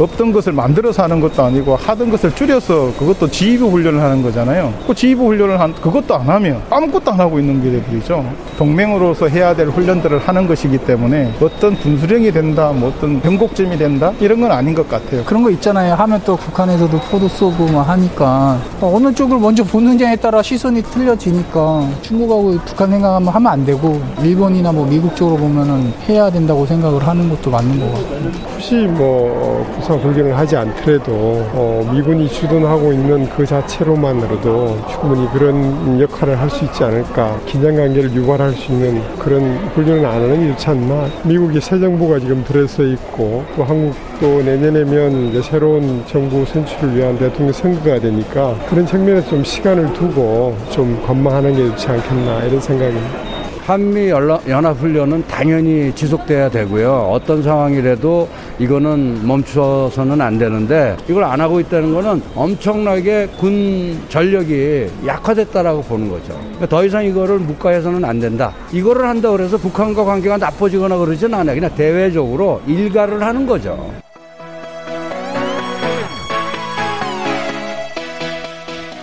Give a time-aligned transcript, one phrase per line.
[0.00, 4.72] 없던 것을 만들어서 하는 것도 아니고 하던 것을 줄여서 그것도 지휘부 훈련을 하는 거잖아요.
[4.86, 8.24] 그 지휘부 훈련을 한 그것도 안 하면 아무것도 안 하고 있는 게 되버리죠.
[8.56, 14.40] 동맹으로서 해야 될 훈련들을 하는 것이기 때문에 어떤 분수령이 된다, 뭐 어떤 변곡점이 된다 이런
[14.40, 15.24] 건 아닌 것 같아요.
[15.24, 15.94] 그런 거 있잖아요.
[15.94, 22.58] 하면 또 북한에서도 포도 쏘고 막 하니까 어느 쪽을 먼저 보느냐에 따라 시선이 틀려지니까 중국하고
[22.64, 27.50] 북한 생각하면 하면 안 되고 일본이나 뭐 미국 쪽으로 보면은 해야 된다고 생각을 하는 것도
[27.50, 28.30] 맞는 것 같고.
[28.54, 31.12] 혹시 뭐 부산 훈련을 하지 않더라도
[31.52, 38.12] 어, 미군이 주둔하고 있는 그 자체로만으로도 충분히 그런 역할을 할 수 있지 않을까 긴장 관계를
[38.12, 42.82] 유발할 수 있는 그런 훈련을 안 하는 게 좋지 않나 미국이 새 정부가 지금 들어서
[42.82, 49.44] 있고 또 한국도 내년에면 이제 새로운 정부 선출을 위한 대통령 선거가 되니까 그런 측면에서 좀
[49.44, 53.39] 시간을 두고 좀 관망하는 게 좋지 않겠나 이런 생각입니다.
[53.66, 57.10] 한미 연합훈련은 당연히 지속돼야 되고요.
[57.12, 65.82] 어떤 상황이라도 이거는 멈춰서는 안 되는데 이걸 안 하고 있다는 거는 엄청나게 군 전력이 약화됐다라고
[65.82, 66.32] 보는 거죠.
[66.40, 68.52] 그러니까 더 이상 이거를 묵과해서는 안 된다.
[68.72, 71.54] 이거를 한다 그래서 북한과 관계가 나빠지거나 그러진 않아요.
[71.54, 73.92] 그냥 대외적으로 일가를 하는 거죠.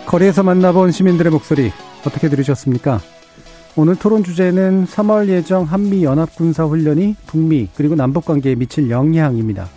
[0.06, 1.72] 거리에서 만나본 시민들의 목소리
[2.06, 3.00] 어떻게 들으셨습니까?
[3.80, 9.68] 오늘 토론 주제는 3월 예정 한미 연합군사훈련이 북미 그리고 남북 관계에 미칠 영향입니다.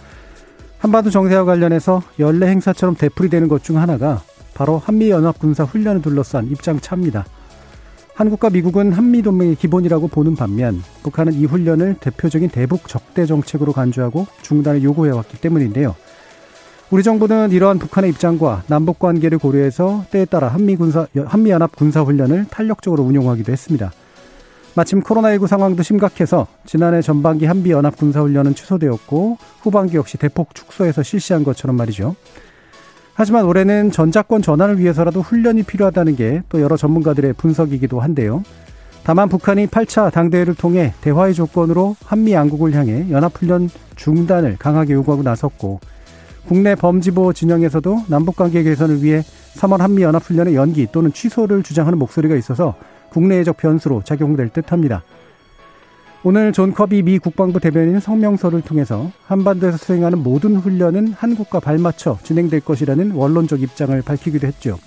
[0.78, 4.22] 한반도 정세와 관련해서 연례 행사처럼 되풀이되는 것 중 하나가
[4.54, 7.26] 바로 한미 연합군사훈련을 둘러싼 입장 차입니다.
[8.14, 14.26] 한국과 미국은 한미 동맹의 기본이라고 보는 반면 북한은 이 훈련을 대표적인 대북 적대 정책으로 간주하고
[14.40, 15.94] 중단을 요구해왔기 때문인데요.
[16.90, 22.02] 우리 정부는 이러한 북한의 입장과 남북 관계를 고려해서 때에 따라 한미 군사 한미 연합 군사
[22.02, 23.92] 훈련을 탄력적으로 운용하기도 했습니다.
[24.74, 31.04] 마침 코로나19 상황도 심각해서 지난해 전반기 한미 연합 군사 훈련은 취소되었고 후반기 역시 대폭 축소해서
[31.04, 32.16] 실시한 것처럼 말이죠.
[33.14, 38.42] 하지만 올해는 전자권 전환을 위해서라도 훈련이 필요하다는 게 또 여러 전문가들의 분석이기도 한데요.
[39.04, 45.80] 다만 북한이 8차 당대회를 통해 대화의 조건으로 한미 양국을 향해 연합훈련 중단을 강하게 요구하고 나섰고
[46.46, 49.22] 국내 범진보 진영에서도 남북관계 개선을 위해
[49.56, 52.74] 3월 한미연합훈련의 연기 또는 취소를 주장하는 목소리가 있어서
[53.10, 55.02] 국내외적 변수로 작용될 듯합니다.
[56.22, 62.60] 오늘 존 커비 미 국방부 대변인 성명서를 통해서 한반도에서 수행하는 모든 훈련은 한국과 발맞춰 진행될
[62.60, 64.78] 것이라는 원론적 입장을 밝히기도 했죠.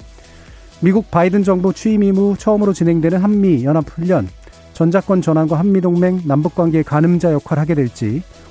[0.79, 4.27] 미국 바이든 정부 취임 이후 처음으로 진행되는 한미 연합 훈련,
[4.73, 8.21] 전작권 전환과 한미동맹 남북관계의 가늠자 역할을 하게 될지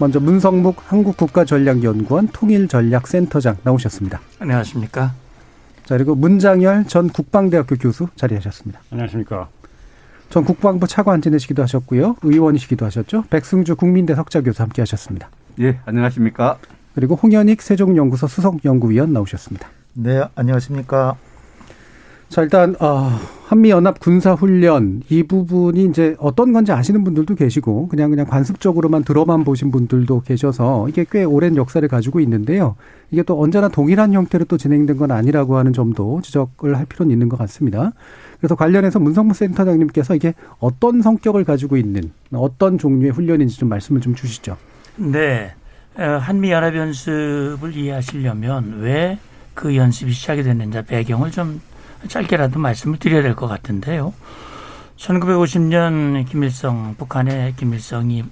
[0.00, 4.18] 먼저 문성묵 한국국가전략연구원 통일전략센터장 나오셨습니다.
[4.38, 5.12] 안녕하십니까.
[5.84, 8.80] 자, 그리고 문장열 전 국방대학교 교수 자리하셨습니다.
[8.90, 9.48] 안녕하십니까.
[10.30, 12.16] 전 국방부 차관 지내시기도 하셨고요.
[12.22, 13.24] 의원이시기도 하셨죠.
[13.28, 15.28] 백승주 국민대 석좌 교수 함께 하셨습니다.
[15.60, 16.56] 예, 안녕하십니까.
[16.94, 19.68] 그리고 홍현익 세종연구소 수석연구위원 나오셨습니다.
[19.94, 21.16] 네, 안녕하십니까.
[22.30, 23.18] 자, 일단, 어,
[23.50, 29.72] 한미연합 군사훈련, 이 부분이 이제 어떤 건지 아시는 분들도 계시고, 그냥 그냥 관습적으로만 들어만 보신
[29.72, 32.76] 분들도 계셔서, 이게 꽤 오랜 역사를 가지고 있는데요.
[33.10, 37.28] 이게 또 언제나 동일한 형태로 또 진행된 건 아니라고 하는 점도 지적을 할 필요는 있는
[37.28, 37.90] 것 같습니다.
[38.38, 44.14] 그래서 관련해서 문성무 센터장님께서 이게 어떤 성격을 가지고 있는, 어떤 종류의 훈련인지 좀 말씀을 좀
[44.14, 44.56] 주시죠.
[44.94, 45.54] 네.
[45.96, 49.18] 한미연합연습을 이해하시려면 왜
[49.60, 51.60] 그 연습이 시작이 됐는지 배경을 좀
[52.08, 54.12] 짧게라도 말씀을 드려야 될 것 같은데요.
[54.96, 58.24] 1950년 김일성 북한의 김일성이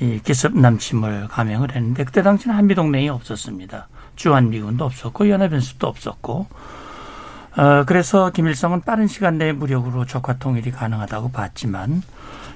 [0.00, 3.88] 이 기습 남침을 감행을 했는데 그때 당시는 한미 동맹이 없었습니다.
[4.16, 6.46] 주한 미군도 없었고 연합연습도 없었고
[7.56, 12.02] 어, 그래서 김일성은 빠른 시간 내에 무력으로 적화 통일이 가능하다고 봤지만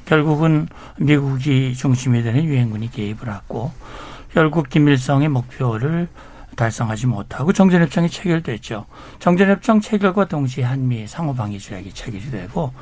[0.04, 0.68] 결국은
[0.98, 3.72] 미국이 중심이 되는 유엔군이 개입을 하고
[4.32, 6.08] 결국 김일성의 목표를
[6.56, 8.86] 달성하지 못하고 정전협정이 체결됐죠.
[9.18, 12.72] 정전협정 체결과 동시에 한미 상호방위 조약이 체결이 되고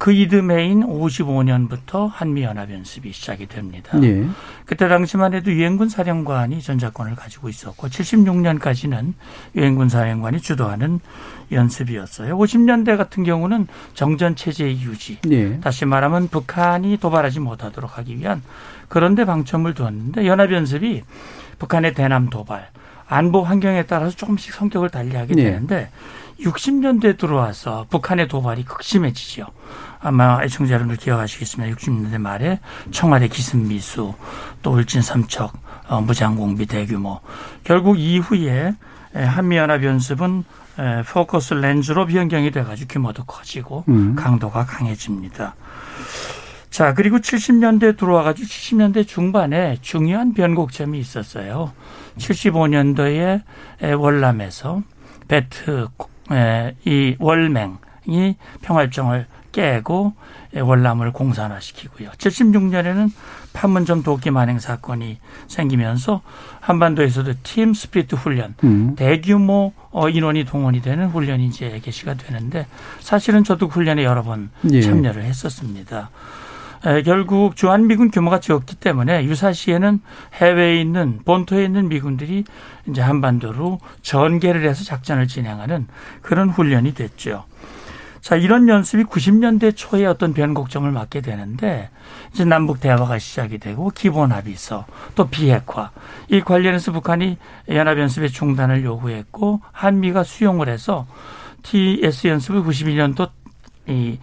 [0.00, 4.02] 그 이듬해인 55년부터 한미연합연습이 시작이 됩니다.
[4.02, 4.26] 예.
[4.64, 9.12] 그때 당시만 해도 유엔군 사령관이 전자권을 가지고 있었고 76년까지는
[9.56, 11.00] 유엔군 사령관이 주도하는
[11.52, 12.34] 연습이었어요.
[12.38, 15.18] 50년대 같은 경우는 정전 체제의 유지.
[15.30, 15.60] 예.
[15.60, 18.42] 다시 말하면 북한이 도발하지 못하도록 하기 위한
[18.88, 21.02] 그런데 방점을 두었는데 연합연습이
[21.58, 22.70] 북한의 대남 도발,
[23.10, 25.44] 안보 환경에 따라서 조금씩 성격을 달리하게 네.
[25.44, 25.90] 되는데
[26.40, 29.46] 60년대 들어와서 북한의 도발이 극심해지죠.
[30.00, 31.76] 아마 애청자 여러분들 기억하시겠습니다.
[31.76, 32.60] 60년대 말에
[32.92, 34.14] 청와대 기습미수,
[34.62, 35.52] 또 울진 삼척,
[35.88, 37.20] 어, 무장공비 대규모.
[37.64, 38.74] 결국 이후에
[39.14, 40.44] 에, 한미연합연습은
[40.78, 44.14] 에, 포커스 렌즈로 변경이 돼가지고 규모도 커지고 음.
[44.14, 45.56] 강도가 강해집니다.
[46.70, 51.72] 자, 그리고 70년대 들어와가지고 70년대 중반에 중요한 변곡점이 있었어요.
[52.18, 53.42] 75년도에
[53.98, 54.82] 월남에서
[55.28, 55.88] 베트
[56.32, 60.14] 에, 이 월맹이 평화협정을 깨고
[60.54, 62.10] 에, 월남을 공산화시키고요.
[62.10, 63.10] 76년에는
[63.52, 65.18] 판문점 도끼 만행 사건이
[65.48, 66.22] 생기면서
[66.60, 68.94] 한반도에서도 Team Spirit 훈련, 음.
[68.96, 72.66] 대규모 어, 인원이 동원이 되는 훈련이 이제 개시가 되는데
[73.00, 74.80] 사실은 저도 훈련에 여러 번 예.
[74.80, 76.10] 참여를 했었습니다.
[76.84, 80.00] 에, 결국 주한미군 규모가 적기 때문에 유사시에는
[80.34, 82.44] 해외에 있는 본토에 있는 미군들이
[82.88, 85.86] 이제 한반도로 전개를 해서 작전을 진행하는
[86.22, 87.44] 그런 훈련이 됐죠.
[88.20, 91.88] 자, 이런 연습이 90년대 초에 어떤 변곡점을 맞게 되는데
[92.32, 95.90] 이제 남북 대화가 시작이 되고 기본 합의서 또 비핵화
[96.28, 97.38] 이 관련해서 북한이
[97.68, 101.06] 연합 연습의 중단을 요구했고 한미가 수용을 해서
[101.62, 103.30] TS 연습을 91년도
[103.88, 104.18] 이,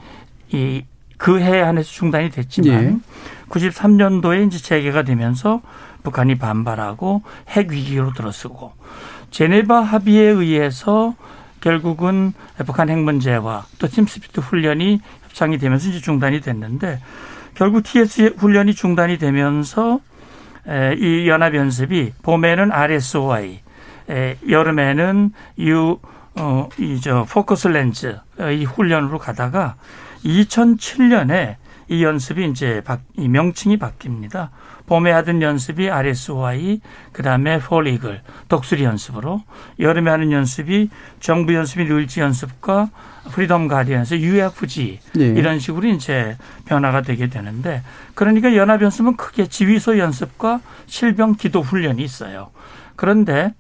[0.52, 0.84] 이,
[1.18, 2.98] 그해 안에서 중단이 됐지만 예.
[3.50, 5.62] 93년도에 이제 재개가 되면서
[6.04, 8.74] 북한이 반발하고 핵 위기로 들어서고
[9.32, 11.16] 제네바 합의에 의해서
[11.60, 12.34] 결국은
[12.66, 17.00] 북한 핵 문제와 또 팀스피트 훈련이 협상이 되면서 이제 중단이 됐는데
[17.56, 20.00] 결국 TS 훈련이 중단이 되면서
[20.68, 23.60] 에, 이 연합 연습이 봄에는 RSOI,
[24.10, 26.00] 에, 여름에는 U
[26.40, 29.76] 어, 을지 Focus Lens 어, 이 훈련으로 가다가
[30.26, 31.56] 2007년에
[31.90, 34.50] 이 연습이 이제 바, 이 명칭이 바뀝니다.
[34.88, 36.82] 봄에 하던 연습이 RSOI,
[37.12, 39.42] 그 다음에 Foal Eagle, 독수리 연습으로,
[39.80, 42.90] 여름에 하는 연습이 정부 연습인 을지 연습과
[43.32, 45.26] Freedom Guardian에서 UFG 예.
[45.26, 47.84] 이런 식으로 이제 변화가 되게 되는데
[48.16, 52.52] 그러니까 연합 연습은 크게 지휘소 연습과 실병 기동 훈련이 있어요.
[52.96, 53.54] 그런데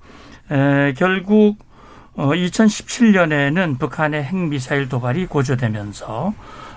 [0.49, 1.57] 에, 결국
[2.17, 6.33] 어, 2017년에는 북한의 핵미사일 도발이 고조되면서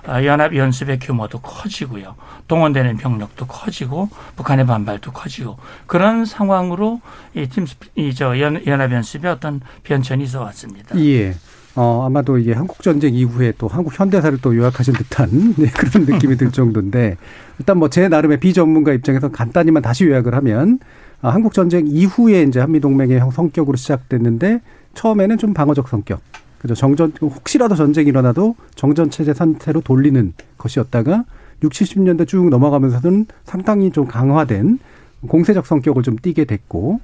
[0.07, 2.15] 아, 연합 연습의 규모도 커지고요.
[2.47, 5.57] 동원되는 병력도 커지고 북한의 반발도 커지고
[5.87, 7.01] 그런 상황으로
[7.35, 7.67] 이팀
[7.97, 10.99] 이저 연합 연습의 어떤 변천이 있어 왔습니다.
[10.99, 11.35] 예.
[11.77, 16.37] 어, 아마도 이게 한국 전쟁 이후에 또 한국 현대사를 또 요약하신 듯한 네, 그런 느낌이
[16.37, 17.17] 들 정도인데
[17.59, 20.81] 일단 뭐 제 나름의 비전문가 입장에서 간단히만 다시 요약을 하면
[21.23, 24.61] 아, 한국 전쟁 이후에 이제 한미 동맹의 성격으로 시작됐는데
[24.95, 26.21] 처음에는 좀 방어적 성격.
[26.59, 26.75] 그죠.
[26.75, 31.25] 정전 혹시라도 전쟁이 일어나도 정전 체제 상태로 돌리는 것이었다가
[31.63, 34.79] 60, 70년대 쭉 넘어가면서는 상당히 좀 강화된
[35.27, 37.01] 공세적 성격을 좀 띠게 됐고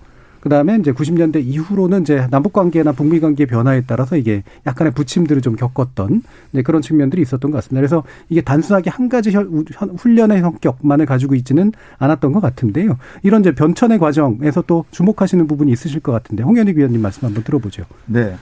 [0.47, 5.57] 그다음에 이제 90년대 이후로는 이제 남북 관계나 북미 관계 변화에 따라서 이게 약간의 부침들을 좀
[5.57, 6.23] 겪었던
[6.53, 7.81] 이제 그런 측면들이 있었던 것 같습니다.
[7.81, 9.65] 그래서 이게 단순하게 한 가지 현-
[9.99, 12.97] 훈련의 성격만을 가지고 있지는 않았던 것 같은데요.
[13.25, 17.83] 이런 이제 변천의 과정에서 또 주목하시는 부분이 있으실 것 같은데 홍현익 위원님 말씀 한번 들어보죠.
[18.07, 18.37] 네.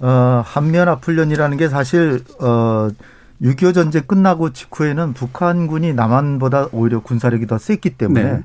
[0.00, 2.88] 어, 한미연합 훈련이라는 게 사실 어,
[3.42, 8.40] 6.25 전쟁 끝나고 직후에는 북한군이 남한보다 오히려 군사력이 더 셌기 때문에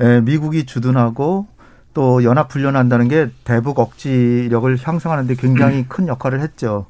[0.00, 1.46] 에, 미국이 주둔하고
[1.94, 6.86] 또 연합 훈련한다는 게 대북 억지력을 향상하는 데 굉장히 큰 역할을 했죠.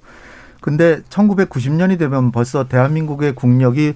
[0.60, 3.94] 근데 1990년이 되면 벌써 대한민국의 국력이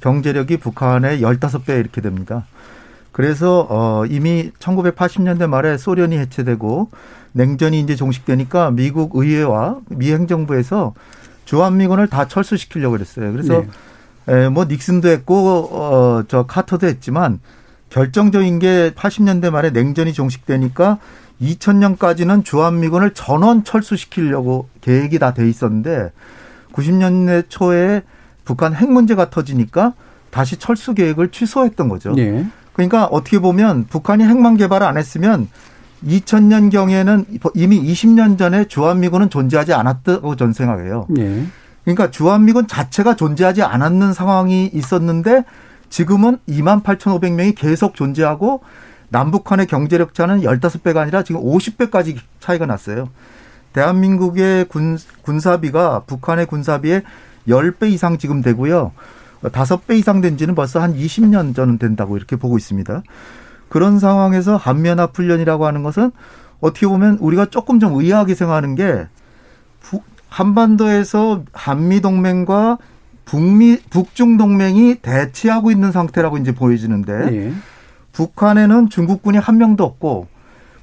[0.00, 2.46] 경제력이 북한의 15배 이렇게 됩니다.
[3.12, 6.90] 그래서 어 이미 1980년대 말에 소련이 해체되고
[7.32, 10.94] 냉전이 이제 종식되니까 미국 의회와 미 행정부에서
[11.44, 13.32] 주한미군을 다 철수시키려고 그랬어요.
[13.32, 13.64] 그래서
[14.28, 17.40] 에, 뭐 닉슨도 했고 어저 카터도 했지만
[17.90, 20.98] 결정적인 게 80년대 말에 냉전이 종식되니까
[21.40, 26.12] 2000년까지는 주한미군을 전원 철수시키려고 계획이 다 돼 있었는데
[26.72, 28.02] 90년대 초에
[28.44, 29.94] 북한 핵 문제가 터지니까
[30.30, 32.14] 다시 철수 계획을 취소했던 거죠.
[32.18, 32.46] 예.
[32.72, 35.48] 그러니까 어떻게 보면 북한이 핵만 개발을 안 했으면
[36.06, 37.24] 2000년 경에는
[37.54, 41.06] 이미 20년 전에 주한미군은 존재하지 않았다고 전 생각해요.
[41.18, 41.44] 예.
[41.84, 45.44] 그러니까 주한미군 자체가 존재하지 않았는 상황이 있었는데
[45.90, 48.62] 지금은 2만 8,500명이 계속 존재하고
[49.08, 53.08] 남북한의 경제력 차는 15배가 아니라 지금 50배까지 차이가 났어요.
[53.72, 57.02] 대한민국의 군, 군사비가 북한의 군사비의
[57.48, 58.92] 10배 이상 지금 되고요.
[59.42, 63.02] 5배 이상 된 지는 벌써 한 20년 전 된다고 이렇게 보고 있습니다.
[63.68, 66.10] 그런 상황에서 한미연합 훈련이라고 하는 것은
[66.60, 69.06] 어떻게 보면 우리가 조금 좀 의아하게 생각하는 게
[70.28, 72.78] 한반도에서 한미 동맹과
[73.26, 77.52] 북미 북중 동맹이 대치하고 있는 상태라고 이제 보여지는데 예.
[78.12, 80.28] 북한에는 중국군이 한 명도 없고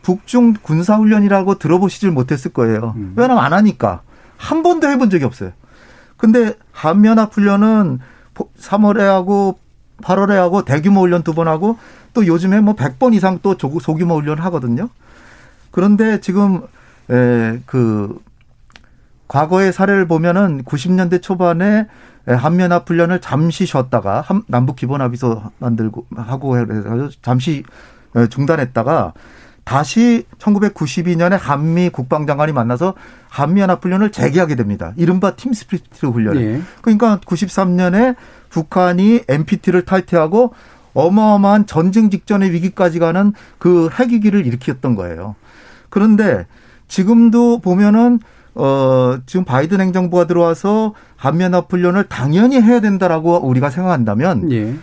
[0.03, 2.93] 북중 군사 훈련이라고 들어보시질 못했을 거예요.
[2.97, 3.13] 음.
[3.15, 4.01] 왜냐면 안 하니까
[4.37, 5.51] 한 번도 해본 적이 없어요.
[6.17, 7.99] 근데 한미연합 훈련은
[8.59, 9.57] 3월에 하고
[10.01, 11.77] 8월에 하고 대규모 훈련 두 번 하고
[12.13, 14.89] 또 요즘에 뭐 100번 이상 또 소규모 훈련 하거든요.
[15.71, 16.61] 그런데 지금
[17.09, 18.19] 에그
[19.27, 21.87] 과거의 사례를 보면은 90년대 초반에
[22.25, 27.63] 한미연합 훈련을 잠시 쉬었다가 남북 기본 합의서 만들고 하고 해서 잠시
[28.29, 29.13] 중단했다가
[29.65, 32.95] 다시 1992년에 한미 국방장관이 만나서
[33.29, 34.93] 한미연합 훈련을 재개하게 됩니다.
[34.97, 36.35] 이른바 팀스피트 훈련.
[36.35, 36.61] 네.
[36.81, 38.15] 그러니까 93년에
[38.49, 40.53] 북한이 NPT를 탈퇴하고
[40.93, 45.35] 어마어마한 전쟁 직전의 위기까지 가는 그 핵위기를 일으켰던 거예요.
[45.89, 46.45] 그런데
[46.87, 48.19] 지금도 보면은
[48.55, 54.75] 어 지금 바이든 행정부가 들어와서 한미연합 훈련을 당연히 해야 된다라고 우리가 생각한다면 예.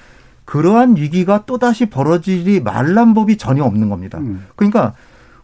[0.44, 4.18] 그러한 위기가 또다시 벌어지리 말란 법이 전혀 없는 겁니다.
[4.18, 4.46] 음.
[4.56, 4.94] 그러니까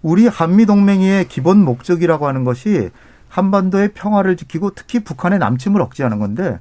[0.03, 2.91] 우리 한미 동맹의 기본 목적이라고 하는 것이
[3.29, 6.59] 한반도의 평화를 지키고 특히 북한의 남침을 억제하는 건데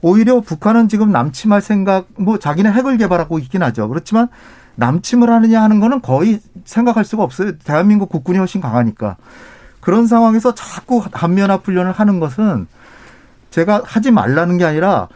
[0.00, 3.88] 오히려 북한은 지금 남침할 생각 뭐 자기네 핵을 개발하고 있긴 하죠.
[3.88, 4.28] 그렇지만
[4.76, 7.58] 남침을 하느냐 하는 거는 거의 생각할 수가 없어요.
[7.58, 9.16] 대한민국 국군이 훨씬 강하니까.
[9.84, 12.66] 그런 상황에서 자꾸 한미연합 훈련을 하는 것은
[13.50, 15.08] 제가 하지 말라는 게 아니라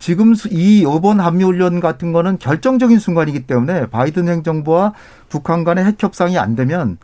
[0.00, 4.92] 지금 이 이번 한미훈련 같은 거는 결정적인 순간이기 때문에 바이든 행정부와
[5.28, 6.98] 북한 간의 핵 협상이 안 되면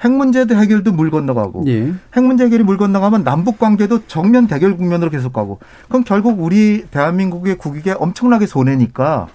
[0.00, 1.92] 핵 문제도 해결도 물 건너가고 예.
[2.14, 5.58] 핵 문제 해결이 물 건너가면 남북 관계도 정면 대결 국면으로 계속 가고
[5.88, 9.26] 그럼 결국 우리 대한민국의 국익에 엄청나게 손해니까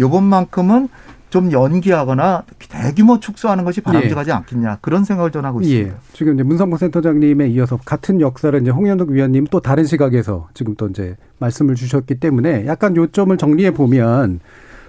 [0.00, 0.88] 요번만큼은
[1.32, 4.34] 좀 연기하거나 대규모 축소하는 것이 바람직하지 예.
[4.34, 5.88] 않겠냐 그런 생각을 전하고 있습니다.
[5.88, 5.94] 예.
[6.12, 10.88] 지금 이제 문성복 센터장님에 이어서 같은 역사를 이제 홍현덕 위원님 또 다른 시각에서 지금 또
[10.88, 14.40] 이제 말씀을 주셨기 때문에 약간 요점을 정리해 보면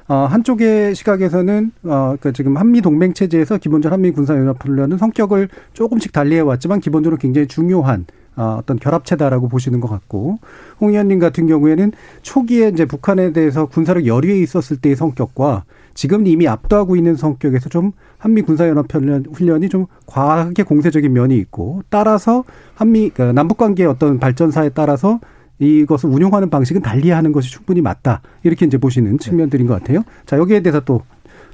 [0.10, 5.48] 어, 한쪽의 시각에서는 어, 그 지금 한미 동맹 체제에서 기본적으로 한미 군사 연합 훈련은 성격을
[5.72, 10.40] 조금씩 달리해 왔지만 기본적으로 굉장히 중요한 어, 어떤 결합체다라고 보시는 것 같고
[10.82, 16.48] 홍 의원님 같은 경우에는 초기에 이제 북한에 대해서 군사력 열의에 있었을 때의 성격과 지금 이미
[16.48, 18.88] 압도하고 있는 성격에서 좀 한미 군사연합
[19.34, 22.44] 훈련이 좀 과하게 공세적인 면이 있고 따라서
[22.76, 25.20] 한미 그러니까 남북 관계의 어떤 발전사에 따라서
[25.60, 30.04] 이것을 운용하는 방식은 달리하는 것이 충분히 맞다 이렇게 이제 보시는 측면들인 것 같아요.
[30.26, 31.02] 자 여기에 대해서 또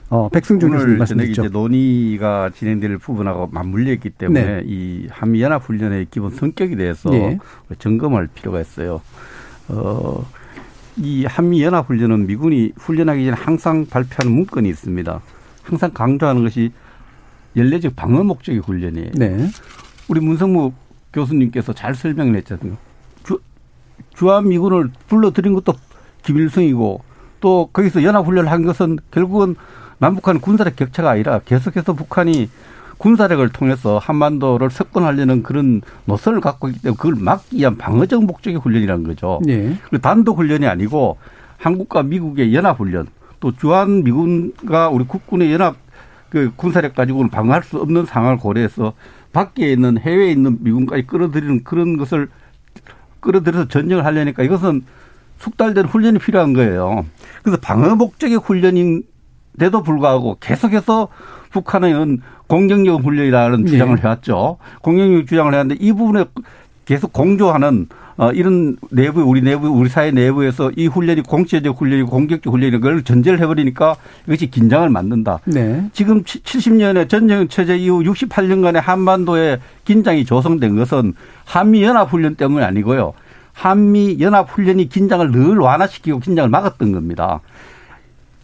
[0.09, 1.43] 어, 백승준 교수님 말씀 주시죠.
[1.43, 4.63] 이제 논의가 진행될 부분하고 맞물려 있기 때문에 네.
[4.65, 7.37] 이 한미 연합 훈련의 기본 성격에 대해서 네.
[7.77, 9.01] 점검할 필요가 있어요.
[9.67, 10.25] 어,
[11.01, 15.21] 이 한미 연합 훈련은 미군이 훈련하기 전에 항상 발표하는 문건이 있습니다.
[15.63, 16.71] 항상 강조하는 것이
[17.55, 19.11] 연례적 방어 목적의 훈련이에요.
[19.15, 19.49] 네.
[20.07, 20.73] 우리 문성무
[21.13, 22.77] 교수님께서 잘 설명을 했잖아요.
[23.23, 23.39] 주,
[24.13, 25.73] 주한 미군을 불러들인 것도
[26.23, 27.01] 김일성이고
[27.39, 29.55] 또 거기서 연합 훈련을 한 것은 결국은
[29.99, 32.49] 남북한 군사력 격차가 아니라 계속해서 북한이
[32.99, 39.05] 군사력을 통해서 한반도를 석권하려는 그런 노선을 갖고 있기 때문에 그걸 막기 위한 방어적 목적의 훈련이라는
[39.05, 39.39] 거죠.
[39.43, 39.75] 네.
[39.89, 41.17] 그리고 단독 훈련이 아니고
[41.57, 43.07] 한국과 미국의 연합 훈련
[43.39, 45.77] 또 주한 미군과 우리 국군의 연합
[46.29, 48.93] 그 군사력 가지고는 방어할 수 없는 상황을 고려해서
[49.31, 52.29] 밖에 있는 해외에 있는 미군까지 끌어들이는 그런 것을
[53.21, 54.83] 끌어들여서 전쟁을 하려니까 이것은
[55.39, 57.05] 숙달된 훈련이 필요한 거예요.
[57.43, 61.07] 그래서 방어 목적의 훈련인데도 불구하고 계속해서
[61.51, 63.71] 북한은 공격력 훈련이라는 네.
[63.71, 64.57] 주장을 해왔죠.
[64.81, 66.25] 공격력 주장을 해왔는데 이 부분에
[66.83, 67.87] 계속 공조하는
[68.17, 73.01] 어, 이런 내부, 우리 내부, 우리 사회 내부에서 이 훈련이 공체적 훈련이고 공격적 훈련인 걸
[73.03, 73.95] 전제를 해버리니까
[74.27, 75.39] 이것이 긴장을 만든다.
[75.45, 75.85] 네.
[75.93, 81.13] 지금 70년의 전쟁 체제 이후 68년간의 한반도에 긴장이 조성된 것은
[81.45, 83.13] 한미 연합 훈련 때문이 아니고요.
[83.53, 87.39] 한미 연합 훈련이 긴장을 늘 완화시키고 긴장을 막았던 겁니다.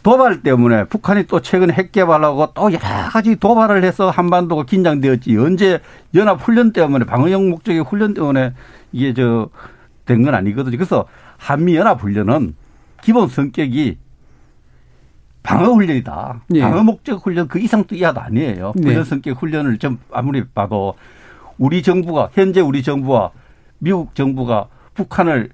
[0.05, 5.35] 도발 때문에 북한이 또 최근에 핵 개발하고 또 여러 가지 도발을 해서 한반도가 긴장되었지.
[5.35, 5.79] 언제
[6.13, 8.53] 연합 훈련 때문에 방어용 목적의 훈련 때문에
[8.91, 9.50] 이게 저
[10.05, 10.77] 된 건 아니거든요.
[10.77, 11.05] 그래서
[11.38, 12.53] 한미 연합 훈련은
[13.01, 13.97] 기본 성격이
[15.41, 16.41] 방어 훈련이다.
[16.53, 16.62] 예.
[16.62, 18.74] 방어 목적 훈련 그 이상 도 이하도 아니에요.
[18.75, 18.89] 네.
[18.89, 20.93] 훈련 성격 훈련을 좀 아무리 봐도
[21.57, 23.31] 우리 정부가 현재 우리 정부와
[23.79, 25.50] 미국 정부가 북한을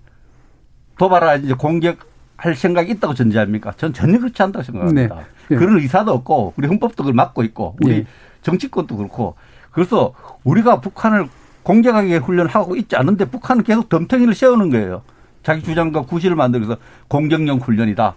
[0.98, 2.00] 도발하 이제 공격
[2.42, 3.74] 할 생각이 있다고 전제합니까?
[3.78, 5.16] 전 전혀 그렇지 않다고 생각합니다.
[5.16, 5.22] 네.
[5.50, 5.56] 네.
[5.58, 8.06] 그런 의사도 없고 우리 헌법도 그걸 막고 있고 우리 네.
[8.42, 9.36] 정치권도 그렇고
[9.70, 11.28] 그래서 우리가 북한을
[11.62, 15.04] 공격하게 훈련하고 있지 않은데 북한은 계속 덤탱이를 세우는 거예요.
[15.44, 16.78] 자기 주장과 구실을 만들어서
[17.10, 18.16] 공격용 훈련이다.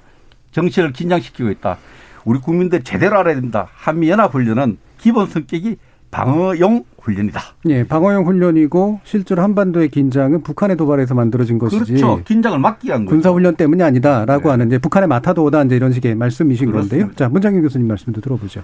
[0.52, 1.76] 정치를 긴장시키고 있다.
[2.25, 3.69] 우리 국민들 제대로 알아야 된다.
[3.75, 5.76] 한미연합훈련은 기본 성격이
[6.11, 7.41] 방어용 훈련이다.
[7.69, 11.95] 예, 방어용 훈련이고 실제로 한반도의 긴장은 북한의 도발에서 만들어진 것이지.
[11.95, 12.23] 그렇죠.
[12.25, 13.05] 긴장을 막기 위한.
[13.05, 14.51] 군사 훈련 때문이 아니다라고 네.
[14.51, 16.97] 하는 이제 북한의 마타도다 이제 이런 식의 말씀이신 그렇습니다.
[16.97, 17.17] 건데요.
[17.17, 18.63] 자, 문장균 교수님 말씀도 들어보죠.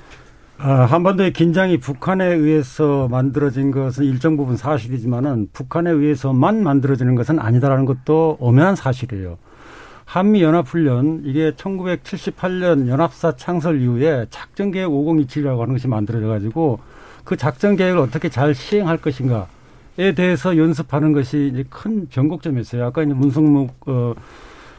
[0.59, 7.87] 아, 한반도의 긴장이 북한에 의해서 만들어진 것은 일정 부분 사실이지만은 북한에 의해서만 만들어지는 것은 아니다라는
[7.87, 9.39] 것도 엄연한 사실이에요.
[10.05, 16.81] 한미 연합훈련 이게 1978년 연합사 창설 이후에 작전계획 5027이라고 하는 것이 만들어져 가지고
[17.31, 22.85] 그 작전 계획을 어떻게 잘 시행할 것인가에 대해서 연습하는 것이 이제 큰 변곡점이었어요.
[22.85, 24.15] 아까 이제 문성묵 어,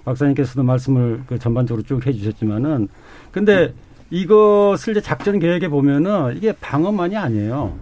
[0.03, 2.89] 박사님께서도 말씀을 그 전반적으로 쭉 해주셨지만은
[3.31, 3.73] 근데
[4.09, 7.73] 이것을 이제 작전 계획에 보면은 이게 방어만이 아니에요.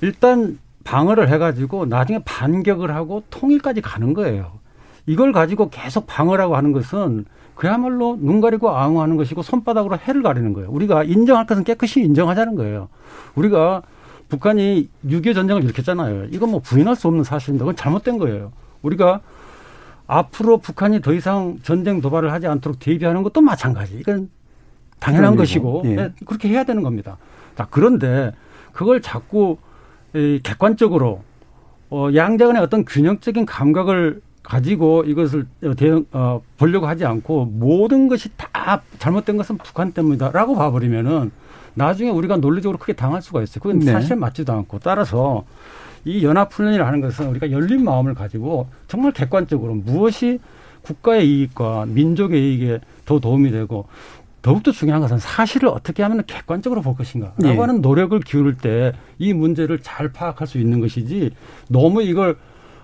[0.00, 4.50] 일단 방어를 해가지고 나중에 반격을 하고 통일까지 가는 거예요.
[5.06, 10.70] 이걸 가지고 계속 방어라고 하는 것은 그야말로 눈 가리고 앙호하는 것이고 손바닥으로 해를 가리는 거예요.
[10.70, 12.88] 우리가 인정할 것은 깨끗이 인정하자는 거예요.
[13.34, 13.82] 우리가
[14.28, 16.26] 북한이 6.25 전쟁을 일으켰잖아요.
[16.30, 17.64] 이건 뭐 부인할 수 없는 사실입니다.
[17.64, 18.52] 그건 잘못된 거예요.
[18.82, 19.20] 우리가
[20.06, 23.96] 앞으로 북한이 더 이상 전쟁 도발을 하지 않도록 대비하는 것도 마찬가지.
[23.98, 24.30] 이건
[24.98, 25.36] 당연한.
[25.36, 25.90] 것이고 예.
[25.96, 27.18] 예, 그렇게 해야 되는 겁니다.
[27.56, 28.32] 자, 그런데
[28.72, 29.58] 그걸 자꾸
[30.14, 31.22] 이 객관적으로
[31.90, 35.46] 어, 양자간의 어떤 균형적인 감각을 가지고 이것을
[35.76, 41.32] 대응 어, 보려고 하지 않고 모든 것이 다 잘못된 것은 북한 때문이다라고 봐버리면은
[41.74, 43.60] 나중에 우리가 논리적으로 크게 당할 수가 있어요.
[43.60, 43.90] 그건 네.
[43.90, 45.44] 사실 맞지도 않고 따라서
[46.04, 50.38] 이 연합훈련이라는 것은 우리가 열린 마음을 가지고 정말 객관적으로 무엇이
[50.82, 53.88] 국가의 이익과 민족의 이익에 더 도움이 되고
[54.42, 57.56] 더욱더 중요한 것은 사실을 어떻게 하면 객관적으로 볼 것인가라고 예.
[57.56, 61.30] 하는 노력을 기울일 때 이 문제를 잘 파악할 수 있는 것이지
[61.68, 62.36] 너무 이걸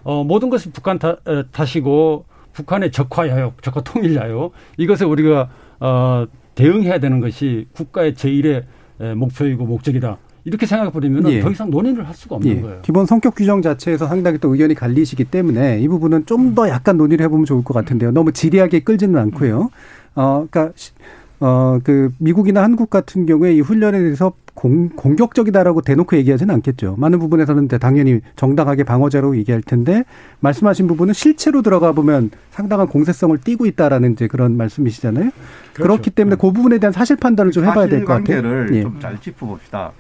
[0.03, 4.51] 어, 모든 것이 북한 탓, 에, 탓이고 북한의 적화야요, 적화 통일야요.
[4.77, 5.49] 이것에 우리가
[5.81, 8.65] 어, 대응해야 되는 것이 국가의 제1의
[9.01, 10.19] 에, 목표이고 목적이다.
[10.45, 11.41] 이렇게 생각해 버리면 예.
[11.41, 12.61] 더 이상 논의를 할 수가 없는 예.
[12.61, 12.79] 거예요.
[12.83, 17.25] 기본 성격 규정 자체에서 상당히 또 의견이 갈리시기 때문에 이 부분은 좀 더 약간 논의를
[17.27, 18.11] 해보면 좋을 것 같은데요.
[18.11, 19.69] 너무 지리하게 끌지는 않고요.
[20.17, 20.93] 어, 그러니까 시-
[21.41, 26.97] 어, 그 미국이나 한국 같은 경우에 이 훈련에 대해서 공, 공격적이다라고 대놓고 얘기하지는 않겠죠.
[26.99, 30.05] 많은 부분에서는 당연히 정당하게 방어자로 얘기할 텐데
[30.41, 35.31] 말씀하신 부분은 실체로 들어가 보면 상당한 공세성을 띠고 있다라는 이제 그런 말씀이시잖아요.
[35.73, 38.43] 그렇기 때문에 그 부분에 대한 사실 판단을 좀 해봐야 될 것 같아요.
[38.43, 38.83] 사실관계를 예.
[38.83, 39.93] 좀잘 짚어봅시다.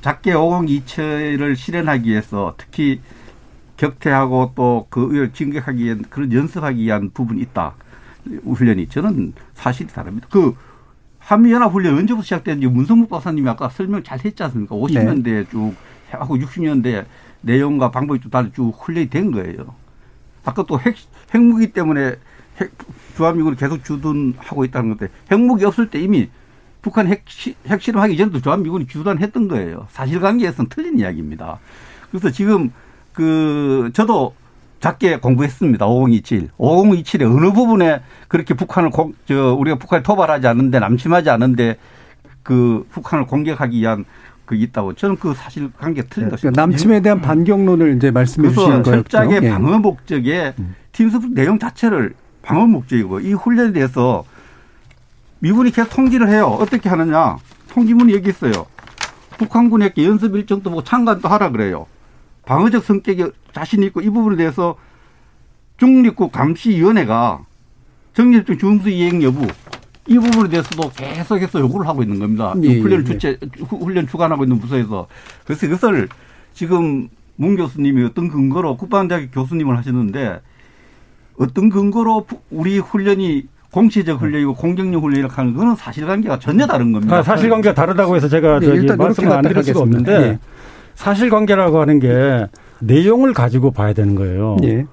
[0.00, 3.00] 작게 502체를 실현하기 위해서 특히
[3.76, 7.74] 격퇴하고 또그 진격하기 위한 그런 연습하기 위한 부분이 있다.
[8.44, 10.26] 훈련이 저는 사실이 다릅니다.
[10.30, 10.54] 그
[11.18, 14.74] 한미연합훈련 언제부터 시작됐는지 문성묵 박사님이 아까 설명 잘 했지 않습니까?
[14.76, 15.74] 50년대에 쭉
[16.10, 17.04] 하고 60년대
[17.40, 19.74] 내용과 방법이 좀 다르게 쭉 훈련이 된 거예요.
[20.44, 20.94] 아까 또 핵,
[21.34, 22.14] 핵무기 때문에
[22.60, 22.72] 핵,
[23.16, 26.28] 주한미군을 계속 주둔하고 있다는 건데 핵무기 없을 때 이미
[26.80, 29.88] 북한 핵, 시- 핵실험하기 전에도 주한미군이 주둔했던 거예요.
[29.90, 31.58] 사실관계에서는 틀린 이야기입니다.
[32.10, 32.70] 그래서 지금
[33.12, 34.34] 그 저도
[34.86, 35.84] 작게 공부했습니다.
[35.84, 36.50] 5027.
[36.58, 41.76] 5027의 어느 부분에 그렇게 북한을 공, 저 우리가 북한에 토발하지 않는데 남침하지 않는데
[42.44, 44.04] 그 북한을 공격하기 위한
[44.44, 46.60] 그 있다고 저는 그 사실 관계 틀린다고 그러니까 생각합니다.
[46.62, 48.90] 남침에 대한 반격론을 이제 말씀해 주시는 거였죠.
[48.92, 49.50] 철저하게 예.
[49.50, 50.54] 방어 목적의
[50.92, 54.24] 팀스프 내용 자체를 방어 목적이고 이 훈련에 대해서
[55.40, 56.46] 미군이 계속 통지를 해요.
[56.46, 57.38] 어떻게 하느냐?
[57.70, 58.66] 통지문이 여기 있어요.
[59.36, 61.86] 북한군에게 연습 일정도 보고 참관도 하라 그래요.
[62.46, 64.76] 방어적 성격이 자신 있고 이 부분에 대해서
[65.76, 67.40] 중립국 감시위원회가
[68.14, 69.46] 정립적 중수 이행 여부
[70.06, 72.54] 이 부분에 대해서도 계속해서 요구를 하고 있는 겁니다.
[72.62, 75.06] 예, 훈련 예, 주체 후- 훈련 주관하고 있는 부서에서
[75.44, 76.08] 그래서 이것을
[76.54, 80.40] 지금 문 교수님이 어떤 근거로 국방대학 교수님을 하시는데
[81.38, 87.16] 어떤 근거로 부- 우리 훈련이 공시적 훈련이고 공격용 훈련이라고 하는 그거는 사실관계가 전혀 다른 겁니다.
[87.18, 89.80] 아, 사실관계가 다르다고 해서 제가 네, 저기 일단 이렇게 말씀을 안 드릴 수가.
[89.80, 90.38] 없는데 예.
[90.96, 92.46] 사실관계라고 하는 게
[92.80, 94.56] 내용을 가지고 봐야 되는 거예요.
[94.64, 94.86] 예.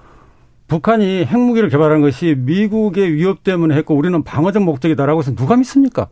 [0.68, 6.08] 북한이 핵무기를 개발한 것이 미국의 위협 때문에 했고 우리는 방어적 목적이다라고 해서 누가 믿습니까?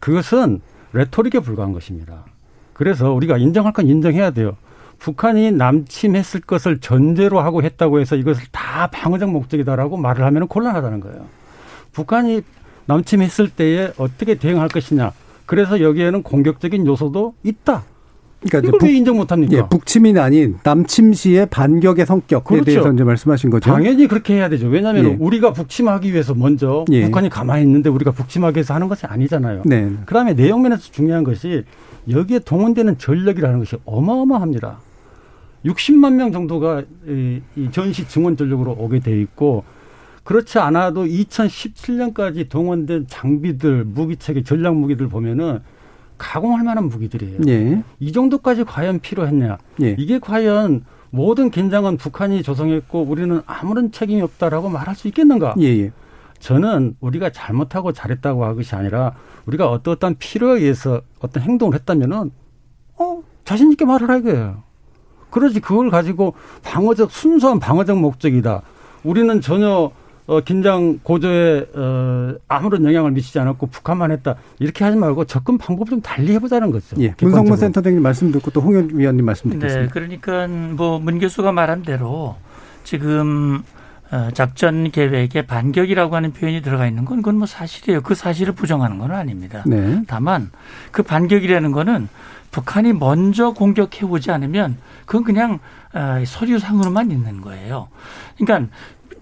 [0.00, 0.60] 그것은
[0.92, 2.24] 레토릭에 불과한 것입니다.
[2.72, 4.56] 그래서 우리가 인정할 건 인정해야 돼요.
[4.98, 11.26] 북한이 남침했을 것을 전제로 하고 했다고 해서 이것을 다 방어적 목적이다라고 말을 하면 곤란하다는 거예요.
[11.92, 12.42] 북한이
[12.86, 15.12] 남침했을 때에 어떻게 대응할 것이냐.
[15.46, 17.82] 그래서 여기에는 공격적인 요소도 있다.
[18.42, 19.56] 그러니까 이걸 북, 왜 인정 못합니까?
[19.56, 22.64] 예, 북침이 아닌 남침 시의 반격의 성격에 그렇죠.
[22.64, 23.70] 대해서 이제 말씀하신 거죠.
[23.70, 24.68] 당연히 그렇게 해야 되죠.
[24.68, 25.16] 왜냐하면 예.
[25.18, 27.04] 우리가 북침하기 위해서 먼저 예.
[27.04, 29.62] 북한이 가만히 있는데 우리가 북침하기 위해서 하는 것이 아니잖아요.
[29.64, 29.92] 네.
[30.06, 31.64] 그다음에 내용면에서 중요한 것이
[32.10, 34.80] 여기에 동원되는 전력이라는 것이 어마어마합니다.
[35.64, 39.64] 60만 명 정도가 이 전시 증원 전력으로 오게 돼 있고
[40.24, 45.60] 그렇지 않아도 2017년까지 동원된 장비들, 무기체계, 전략 무기들 보면은
[46.22, 47.40] 가공할 만한 무기들이에요.
[47.48, 47.82] 예.
[47.98, 49.58] 이 정도까지 과연 필요했냐?
[49.82, 49.96] 예.
[49.98, 55.54] 이게 과연 모든 긴장은 북한이 조성했고 우리는 아무런 책임이 없다라고 말할 수 있겠는가?
[55.58, 55.80] 예예.
[55.80, 55.92] 예.
[56.38, 59.14] 저는 우리가 잘못하고 잘했다고 할 것이 아니라
[59.46, 62.30] 우리가 어떠한 필요에 의해서 어떤 행동을 했다면은
[62.98, 64.62] 어 자신 있게 말을 하게요.
[65.30, 68.62] 그러지 그걸 가지고 방어적 순수한 방어적 목적이다.
[69.02, 69.90] 우리는 전혀
[70.26, 75.90] 어, 긴장 고조에 어, 아무런 영향을 미치지 않았고 북한만 했다 이렇게 하지 말고 접근 방법
[75.90, 76.96] 좀 달리 해보자는 거죠.
[77.00, 77.14] 예.
[77.20, 79.82] 문성문 센터장님 말씀 듣고 또 홍현 위원님 말씀 듣겠습니다.
[79.82, 82.36] 네, 그러니까 뭐 문 교수가 말한 대로
[82.84, 83.62] 지금
[84.12, 88.02] 어, 작전 계획에 반격이라고 하는 표현이 들어가 있는 건 그건 뭐 사실이에요.
[88.02, 89.64] 그 사실을 부정하는 건 아닙니다.
[89.66, 90.02] 네.
[90.06, 90.50] 다만
[90.90, 92.08] 그 반격이라는 거는
[92.50, 95.58] 북한이 먼저 공격해 오지 않으면 그건 그냥
[95.94, 97.88] 어, 서류상으로만 있는 거예요.
[98.38, 98.70] 그러니까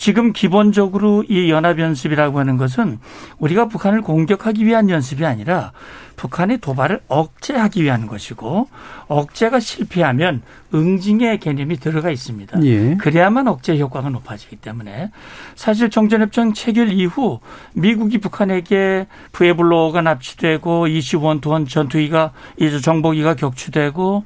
[0.01, 2.99] 지금 기본적으로 이 연합연습이라고 하는 것은
[3.39, 5.73] 우리가 북한을 공격하기 위한 연습이 아니라
[6.17, 8.67] 북한의 도발을 억제하기 위한 것이고
[9.09, 10.41] 억제가 실패하면
[10.73, 12.65] 응징의 개념이 들어가 있습니다.
[12.65, 12.95] 예.
[12.97, 15.11] 그래야만 억제 효과가 높아지기 때문에
[15.55, 17.41] 사실 정전협정 체결 이후
[17.75, 24.25] 미국이 북한에게 푸에블로가 납치되고 이시원투원 전투기가 이제 정보기가 격추되고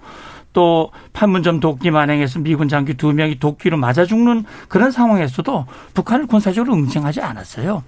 [0.55, 6.73] 또 판문점 도끼 만행해서 미군 장교 두 명이 도끼로 맞아 죽는 그런 상황에서도 북한을 군사적으로
[6.73, 7.83] 응징하지 않았어요.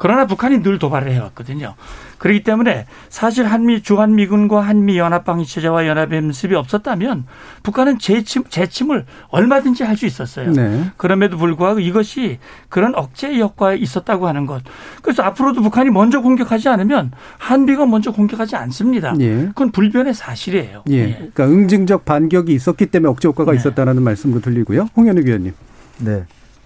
[0.00, 1.74] 그러나 북한이 늘 도발을 해왔거든요.
[2.16, 7.26] 그렇기 때문에 사실 한미 주한미군과 한미 연합방위 체제와 연합 연습이 없었다면
[7.62, 10.52] 북한은 재침 재침을 얼마든지 할 수 있었어요.
[10.52, 10.90] 네.
[10.96, 12.38] 그럼에도 불구하고 이것이
[12.70, 14.62] 그런 억제 효과에 있었다고 하는 것.
[15.02, 19.14] 그래서 앞으로도 북한이 먼저 공격하지 않으면 한미가 먼저 공격하지 않습니다.
[19.20, 19.48] 예.
[19.48, 20.84] 그건 불변의 사실이에요.
[20.88, 20.94] 예.
[20.94, 21.12] 예.
[21.12, 23.58] 그러니까 응징적 반격이 있었기 때문에 억제 효과가 네.
[23.58, 24.88] 있었다는 말씀도 들리고요.
[24.96, 25.52] 홍현우 위원님.
[25.98, 26.24] 네.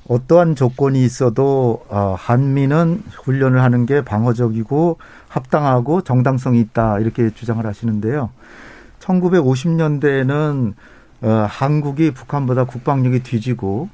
[0.09, 8.31] 어떠한 조건이 있어도 어, 한미는 훈련을 하는 게 방어적이고 합당하고 정당성이 있다 이렇게 주장을 하시는데요.
[9.01, 10.75] 1950년대에는
[11.23, 13.89] 어, 한국이 북한보다 국방력이 뒤지고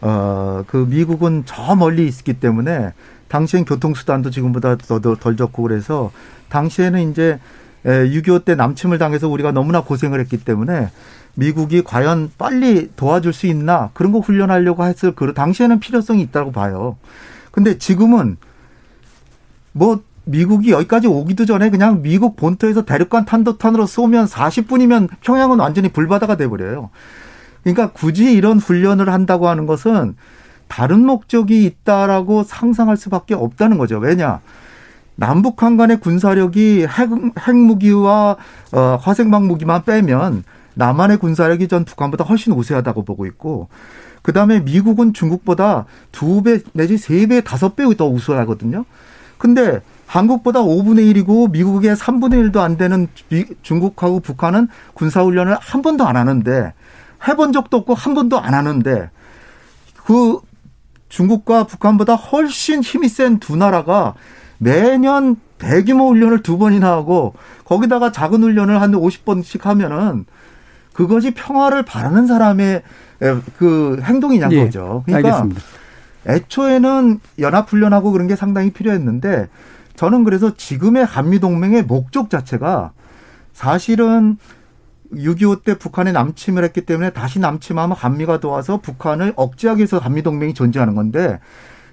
[0.00, 2.92] 어, 그 미국은 저 멀리 있었기 때문에
[3.28, 6.10] 당시엔 교통수단도 지금보다 더, 덜 좋고 그래서
[6.48, 7.38] 당시에는 이제
[7.84, 10.90] 6.25 때 남침을 당해서 우리가 너무나 고생을 했기 때문에
[11.34, 16.96] 미국이 과연 빨리 도와줄 수 있나 그런 거 훈련하려고 했을 그 당시에는 필요성이 있다고 봐요.
[17.50, 18.36] 근데 지금은
[19.72, 26.36] 뭐 미국이 여기까지 오기도 전에 그냥 미국 본토에서 대륙간 탄도탄으로 쏘면 40분이면 평양은 완전히 불바다가
[26.36, 26.90] 돼버려요.
[27.62, 30.16] 그러니까 굳이 이런 훈련을 한다고 하는 것은
[30.68, 33.98] 다른 목적이 있다라고 상상할 수밖에 없다는 거죠.
[33.98, 34.40] 왜냐?
[35.16, 37.10] 남북한 간의 군사력이 핵,
[37.46, 38.36] 핵무기와
[38.72, 43.68] 어, 화생방 무기만 빼면 남한의 군사력이 전 북한보다 훨씬 우세하다고 보고 있고
[44.22, 48.84] 그다음에 미국은 중국보다 두 배 내지 세 배, 다섯 배 더 우수하거든요.
[49.38, 53.08] 근데 한국보다 5분의 1이고 미국의 3분의 1도 안 되는
[53.62, 56.74] 중국하고 북한은 군사훈련을 한 번도 안 하는데
[57.26, 59.10] 해본 적도 없고 한 번도 안 하는데
[60.04, 60.38] 그
[61.08, 64.14] 중국과 북한보다 훨씬 힘이 센 두 나라가
[64.58, 70.26] 매년 대규모 훈련을 두 번이나 하고 거기다가 작은 훈련을 한 50번씩 하면은
[70.92, 72.82] 그것이 평화를 바라는 사람의
[73.56, 75.02] 그 행동이냐는 예, 거죠.
[75.06, 75.60] 그러니까 알겠습니다.
[76.26, 79.48] 애초에는 연합훈련하고 그런 게 상당히 필요했는데
[79.96, 82.92] 저는 그래서 지금의 한미동맹의 목적 자체가
[83.52, 84.36] 사실은
[85.14, 90.94] 6.25 때 북한에 남침을 했기 때문에 다시 남침하면 한미가 도와서 북한을 억제하기 위해서 한미동맹이 존재하는
[90.94, 91.38] 건데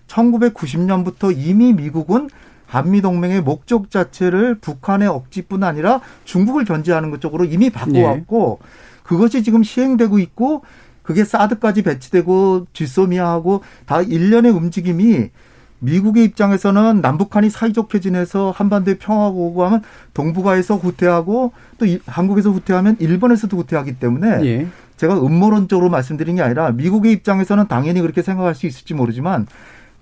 [0.07, 2.29] 1990년부터 이미 미국은
[2.65, 8.67] 한미동맹의 목적 자체를 북한의 억지뿐 아니라 중국을 견제하는 것 쪽으로 이미 바꿔왔고 네.
[9.09, 10.61] 그것이 지금 시행되고 있고
[11.01, 15.31] 그게 사드까지 배치되고 쥐소미아하고 다 일련의 움직임이
[15.79, 19.81] 미국의 입장에서는 남북한이 사이좋게 지내서 한반도에 평화가 오고 하면
[20.13, 24.67] 동북아에서 후퇴하고 또 한국에서 후퇴하면 일본에서도 후퇴하기 때문에 예.
[24.97, 29.47] 제가 음모론적으로 말씀드린 게 아니라 미국의 입장에서는 당연히 그렇게 생각할 수 있을지 모르지만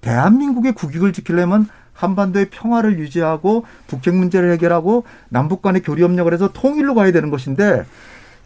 [0.01, 6.93] 대한민국의 국익을 지키려면 한반도의 평화를 유지하고 북핵 문제를 해결하고 남북 간의 교류 협력을 해서 통일로
[6.93, 7.85] 가야 되는 것인데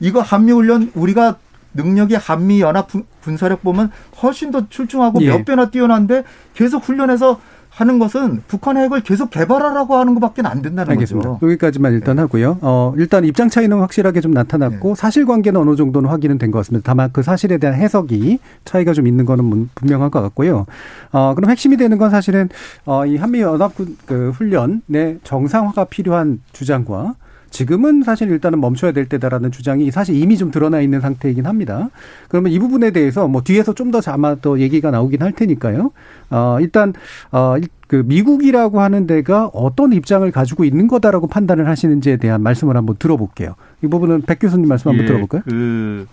[0.01, 1.37] 이거 한미훈련 우리가
[1.73, 2.89] 능력이 한미 연합
[3.23, 5.29] 군사력 보면 훨씬 더 출중하고 예.
[5.29, 10.91] 몇 배나 뛰어난데 계속 훈련해서 하는 것은 북한 핵을 계속 개발하라고 하는 것밖에 안 된다는
[10.91, 11.29] 알겠습니다.
[11.29, 11.45] 거죠.
[11.47, 12.23] 여기까지만 일단 네.
[12.23, 12.57] 하고요.
[12.59, 14.95] 어, 일단 입장 차이는 확실하게 좀 나타났고 네.
[14.95, 16.83] 사실관계는 어느 정도는 확인은 된 것 같습니다.
[16.85, 20.65] 다만 그 사실에 대한 해석이 차이가 좀 있는 거는 문- 분명한 것 같고요.
[21.13, 22.49] 어, 그럼 핵심이 되는 건 사실은
[22.85, 23.71] 어, 이 한미 연합
[24.05, 27.15] 그 훈련의 정상화가 필요한 주장과
[27.51, 31.89] 지금은 사실 일단은 멈춰야 될 때다라는 주장이 사실 이미 좀 드러나 있는 상태이긴 합니다.
[32.29, 35.91] 그러면 이 부분에 대해서 뭐 뒤에서 좀 더 아마 더 얘기가 나오긴 할 테니까요.
[36.29, 36.93] 어, 일단
[37.31, 42.77] 어, 일- 그 미국이라고 하는 데가 어떤 입장을 가지고 있는 거다라고 판단을 하시는지에 대한 말씀을
[42.77, 43.55] 한번 들어볼게요.
[43.83, 45.41] 이 부분은 백 교수님 말씀 한번 예, 들어볼까요?
[45.45, 46.07] 그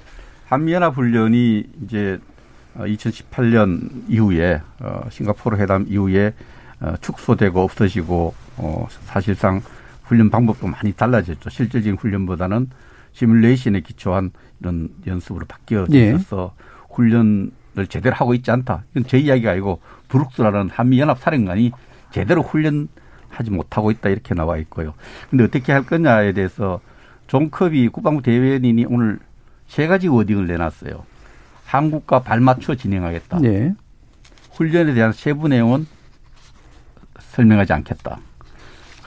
[0.48, 2.18] 한미연합 훈련이 이제
[2.76, 6.34] 2018년 이후에 어, 싱가포르 회담 이후에
[6.80, 9.60] 어, 축소되고 없어지고 어, 사실상
[10.08, 11.50] 훈련 방법도 많이 달라졌죠.
[11.50, 12.70] 실질적인 훈련보다는
[13.12, 16.16] 시뮬레이션에 기초한 이런 연습으로 바뀌어서 예.
[16.90, 18.84] 훈련을 제대로 하고 있지 않다.
[18.90, 21.72] 이건 제 이야기가 아니고 브룩스라는 한미연합 사령관이
[22.10, 24.94] 제대로 훈련하지 못하고 있다 이렇게 나와 있고요.
[25.28, 26.80] 근데 어떻게 할 거냐에 대해서
[27.26, 29.18] 존 커비 국방부 대변인이 오늘
[29.66, 31.04] 세 가지 wording을 내놨어요.
[31.66, 33.40] 한국과 발맞춰 진행하겠다.
[33.44, 33.74] 예.
[34.52, 35.86] 훈련에 대한 세부 내용은
[37.18, 38.20] 설명하지 않겠다.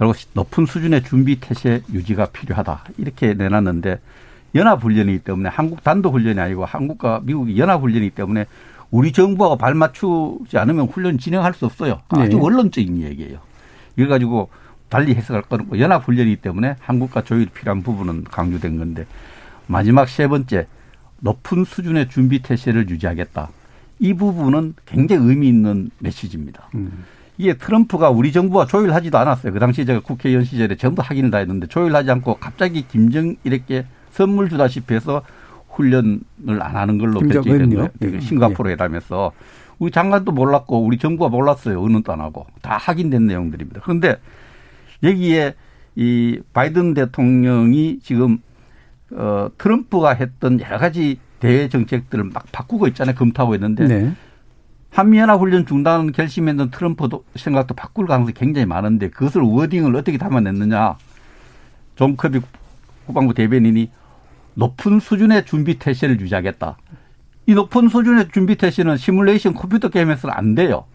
[0.01, 2.85] 그리고 높은 수준의 준비 태세 유지가 필요하다.
[2.97, 3.99] 이렇게 내놨는데
[4.55, 8.47] 연합훈련이기 때문에 한국 단독 훈련이 아니고 한국과 미국이 연합훈련이기 때문에
[8.89, 12.01] 우리 정부하고 발맞추지 않으면 훈련 진행할 수 없어요.
[12.09, 12.35] 아주 네.
[12.35, 13.41] 원론적인 얘기예요.
[13.95, 14.49] 이걸 가지고
[14.89, 19.05] 달리 해석할 건 없고 연합훈련이기 때문에 한국과 조율이 필요한 부분은 강조된 건데
[19.67, 20.65] 마지막 세 번째
[21.19, 23.49] 높은 수준의 준비 태세를 유지하겠다.
[23.99, 26.69] 이 부분은 굉장히 의미 있는 메시지입니다.
[27.41, 29.51] 이게 트럼프가 우리 정부와 조율하지도 않았어요.
[29.51, 34.93] 그 당시 제가 국회의원 시절에 전부 확인을 다 했는데 조율하지 않고 갑자기 김정일에게 선물 주다시피
[34.93, 35.23] 해서
[35.69, 36.21] 훈련을
[36.59, 37.69] 안 하는 걸로 결정이 된?
[37.71, 37.89] 거예요.
[38.03, 38.19] 예.
[38.19, 39.31] 싱가포르 회담에서
[39.79, 41.81] 우리 장관도 몰랐고 우리 정부가 몰랐어요.
[41.81, 43.81] 의논도 안 하고 다 확인된 내용들입니다.
[43.83, 44.17] 그런데
[45.01, 45.55] 여기에
[45.95, 48.37] 이 바이든 대통령이 지금
[49.13, 53.15] 어 트럼프가 했던 여러 가지 대외 정책들을 막 바꾸고 있잖아요.
[53.15, 54.13] 검토하고 있는데 네.
[54.91, 60.97] 한미연합 훈련 중단 결심했던 트럼프도 생각도 바꿀 가능성이 굉장히 많은데 그것을 wording을 어떻게 담아냈느냐.
[61.95, 62.41] 존 커비
[63.05, 63.89] 국방부 대변인이
[64.53, 66.77] 높은 수준의 준비 태세를 유지하겠다.
[67.47, 70.85] 이 높은 수준의 준비 태세는 시뮬레이션 컴퓨터 게임에서는 안 돼요.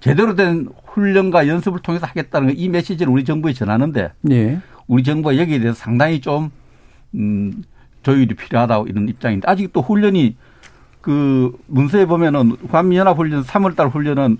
[0.00, 4.60] 제대로 된 훈련과 연습을 통해서 하겠다는 이 메시지를 우리 정부에 전하는데 예.
[4.86, 6.50] 우리 정부가 여기에 대해서 상당히 좀
[7.14, 7.62] 음,
[8.02, 10.36] 조율이 필요하다고 이런 입장인데 아직 또 훈련이
[11.08, 14.36] 그 문서에 보면은 한미연합 훈련 3월달 훈련은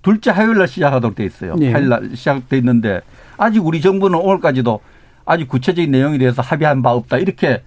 [0.00, 1.56] 둘째 화요일 날 시작하도록 돼 있어요.
[1.60, 1.72] 예.
[1.72, 3.02] 화요일 날 시작돼 있는데
[3.36, 4.80] 아직 우리 정부는 오늘까지도
[5.26, 7.62] 아직 구체적인 내용에 대해서 합의한 바 없다 이렇게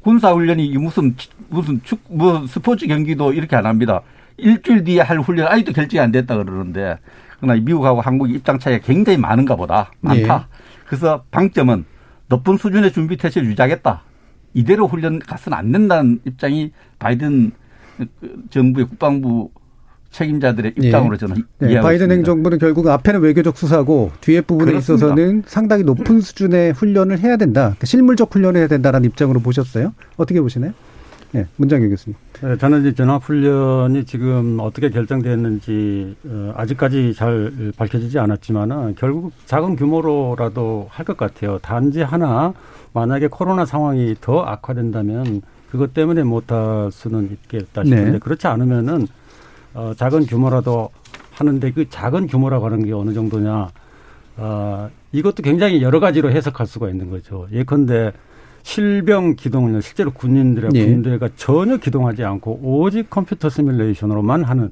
[0.00, 1.14] 군사 훈련이 무슨
[1.48, 4.00] 무슨 축 뭐 스포츠 경기도 이렇게 안 합니다.
[4.36, 6.98] 일주일 뒤에 할 훈련 아직도 결정이 안 됐다 그러는데
[7.38, 10.48] 그러나 미국하고 한국의 입장 차이가 굉장히 많은가 보다 많다.
[10.86, 11.84] 그래서 방점은
[12.26, 14.02] 높은 수준의 준비 태세를 유지하겠다.
[14.54, 17.52] 이대로 훈련 가서는 안 된다는 입장이 바이든
[18.50, 19.50] 정부의 국방부
[20.10, 22.14] 책임자들의 입장으로 저는 네, 이해하고 바이든 있습니다.
[22.14, 25.06] 행정부는 결국 앞에는 외교적 수사고 뒤에 부분에 그렇습니다.
[25.06, 27.60] 있어서는 상당히 높은 수준의 훈련을 해야 된다.
[27.62, 29.94] 그러니까 실물적 훈련을 해야 된다라는 입장으로 보셨어요?
[30.18, 30.72] 어떻게 보시나요?
[31.32, 32.14] 네, 문장교 교수님.
[32.42, 40.88] 네, 저는 이제 전합훈련이 지금 어떻게 결정됐는지 어, 아직까지 잘 밝혀지지 않았지만은 결국 작은 규모로라도
[40.90, 41.58] 할 것 같아요.
[41.62, 42.52] 단지 하나
[42.92, 48.18] 만약에 코로나 상황이 더 악화된다면 그것 때문에 못할 수는 있겠다 싶은데 네.
[48.18, 49.06] 그렇지 않으면은
[49.74, 50.90] 어, 작은 규모라도
[51.32, 53.70] 하는데 그 작은 규모라고 하는 게 어느 정도냐?
[54.36, 57.46] 아, 이것도 굉장히 여러 가지로 해석할 수가 있는 거죠.
[57.52, 58.12] 예컨대
[58.62, 60.86] 실병 기동을 실제로 군인들의 예.
[60.86, 64.70] 군대가 전혀 기동하지 않고 오직 컴퓨터 시뮬레이션으로만 하는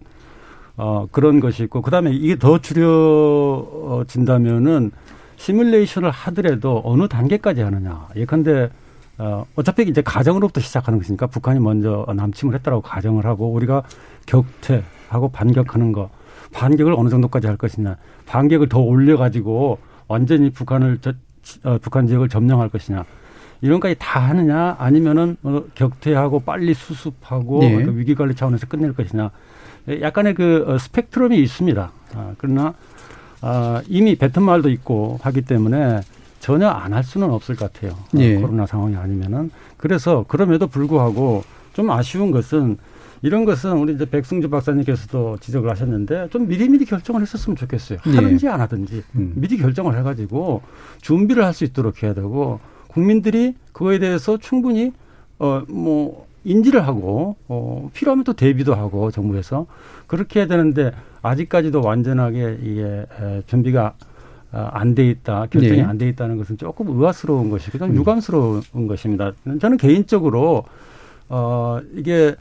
[0.76, 4.92] 어, 그런 것이 있고 그다음에 이게 더 줄여진다면은
[5.40, 8.08] 시뮬레이션을 하더라도 어느 단계까지 하느냐.
[8.14, 8.68] 예컨대
[9.16, 13.82] 어, 어차피 이제 가정으로부터 시작하는 것이니까 북한이 먼저 남침을 했다라고 가정을 하고 우리가
[14.26, 16.10] 격퇴하고 반격하는 거
[16.52, 21.12] 반격을 어느 정도까지 할 것이냐 반격을 더 올려가지고 완전히 북한을 저,
[21.64, 23.04] 어, 북한 지역을 점령할 것이냐
[23.60, 27.82] 이런 까지 다 하느냐 아니면은 어, 격퇴하고 빨리 수습하고 네.
[27.84, 29.30] 그 위기 관리 차원에서 끝낼 것이냐
[30.00, 31.92] 약간의 그 어, 스펙트럼이 있습니다.
[32.14, 32.74] 아, 그러나
[33.42, 36.00] 아, 이미 뱉은 말도 있고 하기 때문에
[36.40, 37.92] 전혀 안 할 수는 없을 것 같아요.
[37.92, 38.36] 어, 예.
[38.36, 42.78] 코로나 상황이 아니면은 그래서 그럼에도 불구하고 좀 아쉬운 것은
[43.22, 47.98] 이런 것은 우리 이제 백승주 박사님께서도 지적을 하셨는데 좀 미리미리 결정을 했었으면 좋겠어요.
[48.06, 48.10] 예.
[48.14, 49.32] 하든지 안 하든지 음.
[49.36, 50.62] 미리 결정을 해가지고
[51.02, 54.92] 준비를 할 수 있도록 해야 되고 국민들이 그거에 대해서 충분히
[55.38, 59.66] 어뭐 인지를 하고 어 필요하면 또 대비도 하고 정부에서
[60.06, 63.06] 그렇게 해야 되는데 아직까지도 완전하게 이게
[63.46, 63.94] 준비가
[64.52, 65.82] 어, 안돼 있다 결정이 네.
[65.82, 67.96] 안돼 있다는 것은 조금 의아스러운 것이고 좀 음.
[67.96, 69.32] 유감스러운 것입니다.
[69.60, 70.64] 저는 개인적으로
[71.28, 72.34] 어 이게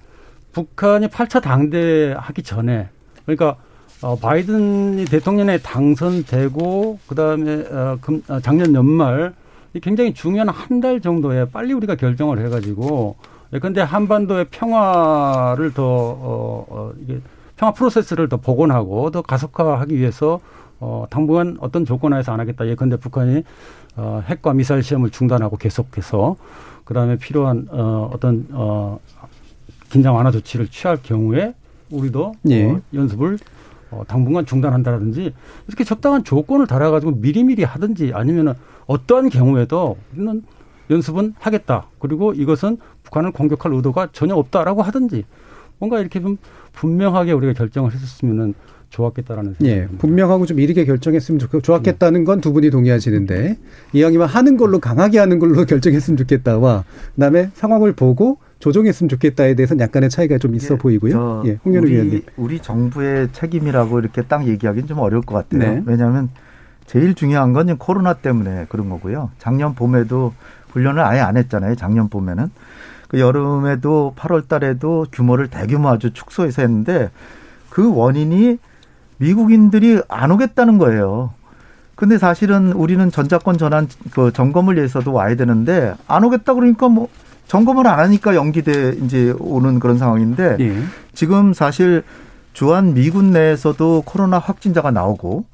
[0.54, 2.90] 북한이 8차 당대하기 전에
[3.26, 3.58] 그러니까
[4.02, 9.34] 어 바이든이 대통령에 당선되고 그다음에 어, 금, 어, 작년 연말
[9.82, 13.18] 굉장히 중요한 한 달 정도에 빨리 우리가 결정을 해가지고
[13.54, 17.20] 예컨대 한반도의 평화를 더 어, 어 이게
[17.56, 20.40] 평화 프로세스를 더 복원하고 더 가속화하기 위해서
[20.80, 22.68] 어, 당분간 어떤 조건하에서 안 하겠다.
[22.68, 23.44] 예컨대 북한이
[23.98, 26.38] 어, 핵과 미사일 시험을 중단하고 계속해서
[26.86, 29.00] 그 다음에 필요한 어, 어떤 어,
[29.90, 31.54] 긴장 완화 조치를 취할 경우에
[31.90, 32.72] 우리도 예.
[32.72, 33.40] 어, 연습을
[33.92, 35.34] 어, 당분간 중단한다라든지
[35.68, 38.54] 이렇게 적당한 조건을 달아가지고 미리미리 하든지 아니면은
[38.88, 40.44] 어떠한 경우에도 우리는
[40.90, 41.88] 연습은 하겠다.
[42.00, 42.78] 그리고 이것은
[43.10, 45.26] 북한을 공격할 의도가 전혀 없다라고 하든지
[45.80, 46.38] 뭔가 이렇게 좀
[46.74, 48.54] 분명하게 우리가 결정을 했었으면은
[48.90, 53.58] 좋았겠다라는 생각이 예, 분명하고 좀 이르게 결정했으면 좋, 좋았겠다는 건 두 분이 동의하시는데
[53.94, 60.10] 이왕이면 하는 걸로 강하게 하는 걸로 결정했으면 좋겠다와 그다음에 상황을 보고 조정했으면 좋겠다에 대해서는 약간의
[60.10, 61.44] 차이가 좀 있어 보이고요.
[61.46, 62.24] 예, 홍현우 위원님.
[62.36, 65.76] 우리 정부의 책임이라고 이렇게 딱 얘기하기는 좀 어려울 것 같아요.
[65.76, 65.84] 네.
[65.86, 66.30] 왜냐하면
[66.86, 69.30] 제일 중요한 건 코로나 때문에 그런 거고요.
[69.38, 70.34] 작년 봄에도
[70.72, 71.76] 훈련을 아예 안 했잖아요.
[71.76, 72.50] 작년 봄에는.
[73.10, 77.10] 그 여름에도 8월 달에도 규모를 대규모 아주 축소해서 했는데
[77.70, 78.58] 그 원인이
[79.18, 81.32] 미국인들이 안 오겠다는 거예요.
[81.96, 87.10] 근데 사실은 우리는 전자권 전환 그 점검을 위해서도 와야 되는데 안 오겠다 그러니까 뭐
[87.48, 90.84] 점검을 안 하니까 연기돼 이제 오는 그런 상황인데 예.
[91.14, 92.04] 지금 사실
[92.54, 95.46] 주한 미군 내에서도 코로나 확진자가 나오고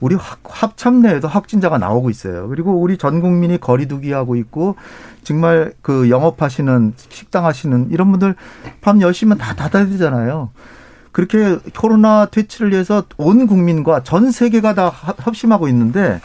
[0.00, 2.48] 우리 합참 내에도 확진자가 나오고 있어요.
[2.48, 4.76] 그리고 우리 전 국민이 거리두기 하고 있고
[5.24, 8.34] 정말 그 영업하시는 식당 하시는 이런 분들
[8.80, 10.50] 밤 10시면 다 닫아야 되잖아요.
[11.12, 16.20] 그렇게 코로나 퇴치를 위해서 온 국민과 전 세계가 다 협심하고 있는데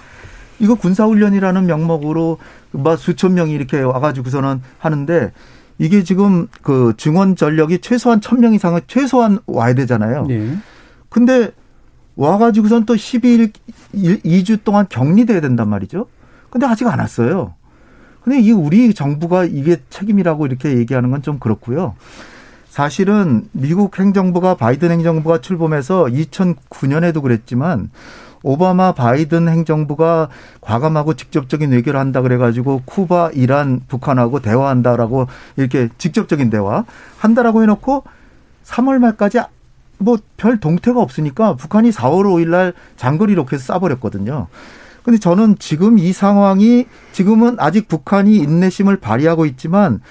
[0.60, 2.38] 이거 군사훈련이라는 명목으로
[2.72, 5.32] 막 수천 명이 이렇게 와가지고서는 하는데
[5.78, 10.26] 이게 지금 그 증원 전력이 최소한 천 명 이상은 최소한 와야 되잖아요.
[10.28, 10.58] 네.
[11.08, 11.52] 근데
[12.16, 13.54] 와가지고선 또 12일,
[13.94, 16.08] 2주 동안 격리돼야 된단 말이죠.
[16.50, 17.54] 근데 아직 안 왔어요.
[18.30, 21.96] 근데 이 우리 정부가 이게 책임이라고 이렇게 얘기하는 건 좀 그렇고요.
[22.70, 27.90] 사실은 미국 행정부가 바이든 행정부가 출범해서 2009년에도 그랬지만
[28.44, 30.30] 오바마 바이든 행정부가
[30.62, 35.26] 과감하고 직접적인 외교를 한다 그래가지고 쿠바, 이란, 북한하고 대화한다라고
[35.58, 36.86] 이렇게 직접적인 대화
[37.18, 38.04] 한다라고 해놓고
[38.64, 39.40] 3월 말까지
[39.98, 44.46] 뭐 별 동태가 없으니까 북한이 4월 5일 날 장거리 로켓을 쏴버렸거든요.
[45.10, 50.02] 근데 저는 지금 이 상황이 지금은 아직 북한이 인내심을 발휘하고 있지만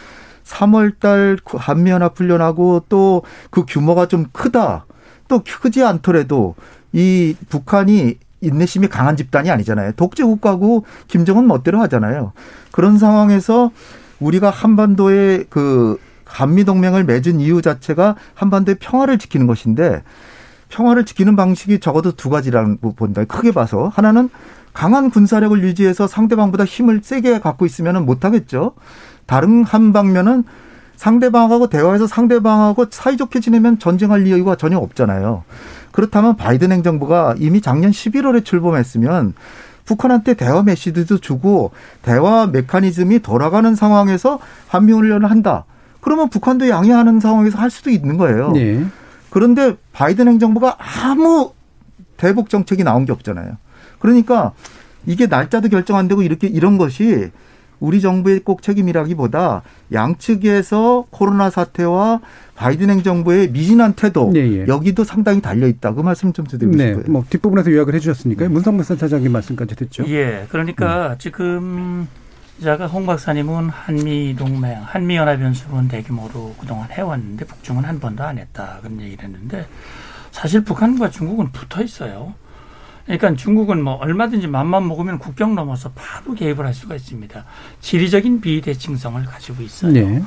[0.44, 4.87] 3월 달 한미연합 훈련하고 또 그 규모가 좀 크다.
[5.28, 6.56] 또 크지 않더라도
[6.92, 9.92] 이 북한이 인내심이 강한 집단이 아니잖아요.
[9.92, 12.32] 독재 국가고 김정은 멋대로 하잖아요.
[12.72, 13.70] 그런 상황에서
[14.18, 20.02] 우리가 한반도의 그 한미 동맹을 맺은 이유 자체가 한반도의 평화를 지키는 것인데
[20.70, 23.24] 평화를 지키는 방식이 적어도 두 가지라는 본다.
[23.24, 24.28] 크게 봐서 하나는
[24.78, 28.74] 강한 군사력을 유지해서 상대방보다 힘을 세게 갖고 있으면 못하겠죠.
[29.26, 30.44] 다른 한 방면은
[30.94, 35.42] 상대방하고 대화해서 상대방하고 사이좋게 지내면 전쟁할 이유가 전혀 없잖아요.
[35.90, 39.34] 그렇다면 바이든 행정부가 이미 작년 11월에 출범했으면
[39.84, 44.38] 북한한테 대화 메시지도 주고 대화 메커니즘이 돌아가는 상황에서
[44.68, 45.64] 한미훈련을 한다.
[46.00, 48.52] 그러면 북한도 양해하는 상황에서 할 수도 있는 거예요.
[48.52, 48.86] 네.
[49.30, 51.50] 그런데 바이든 행정부가 아무
[52.16, 53.56] 대북 정책이 나온 게 없잖아요.
[53.98, 54.52] 그러니까
[55.06, 57.30] 이게 날짜도 결정 안 되고 이렇게 이런 것이
[57.80, 62.20] 우리 정부의 꼭 책임이라기보다 양측에서 코로나 사태와
[62.56, 64.66] 바이든 행정부의 미진한 태도 네, 예.
[64.66, 65.94] 여기도 상당히 달려 있다.
[65.94, 67.04] 그 말씀 좀 드리고 네, 싶어요.
[67.08, 68.48] 뭐 뒷부분에서 요약을 해주셨으니까요.
[68.48, 68.52] 네.
[68.52, 70.04] 문성문 센터장님 말씀까지 듣죠.
[70.08, 71.14] 예, 그러니까 음.
[71.18, 72.08] 지금
[72.61, 78.38] 자가 홍 박사님은 한미 동맹, 한미 연합 연습은 대규모로 그동안 해왔는데 북중은 한 번도 안
[78.38, 79.68] 했다 그런 얘기를 했는데
[80.32, 82.34] 사실 북한과 중국은 붙어 있어요.
[83.09, 87.44] 그러니까 중국은 뭐 얼마든지 맘만 먹으면 국경 넘어서 바로 개입을 할 수가 있습니다.
[87.80, 89.92] 지리적인 비대칭성을 가지고 있어요.
[89.92, 90.22] 네.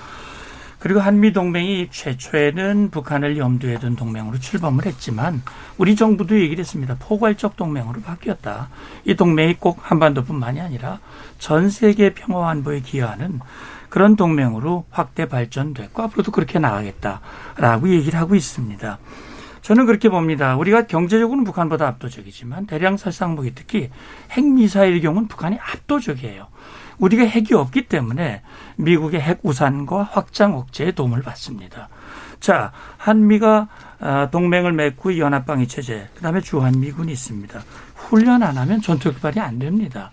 [0.79, 5.43] 그리고 한미 동맹이 최초에는 북한을 염두에 둔 동맹으로 출범을 했지만
[5.77, 6.95] 우리 정부도 얘기를 했습니다.
[6.97, 8.69] 포괄적 동맹으로 바뀌었다.
[9.05, 10.97] 이 동맹이 꼭 한반도뿐만이 아니라
[11.38, 13.41] 전 세계 평화 안보에 기여하는
[13.89, 18.97] 그런 동맹으로 확대 발전됐고 앞으로도 그렇게 나가겠다라고 얘기를 하고 있습니다.
[19.62, 20.55] 저는 그렇게 봅니다.
[20.55, 23.89] 우리가 경제적으로는 북한보다 압도적이지만 대량 살상 무기 특히
[24.32, 26.47] 핵미사일 경우는 북한이 압도적이에요.
[26.97, 28.41] 우리가 핵이 없기 때문에
[28.78, 31.89] 미국의 핵 우산과 확장 억제에 도움을 받습니다.
[32.39, 33.68] 자, 한미가
[33.99, 37.62] 아, 동맹을 맺고 연합방위 체제, 그다음에 주한미군이 있습니다.
[37.95, 40.12] 훈련 안 하면 전투력 발휘가 안 됩니다.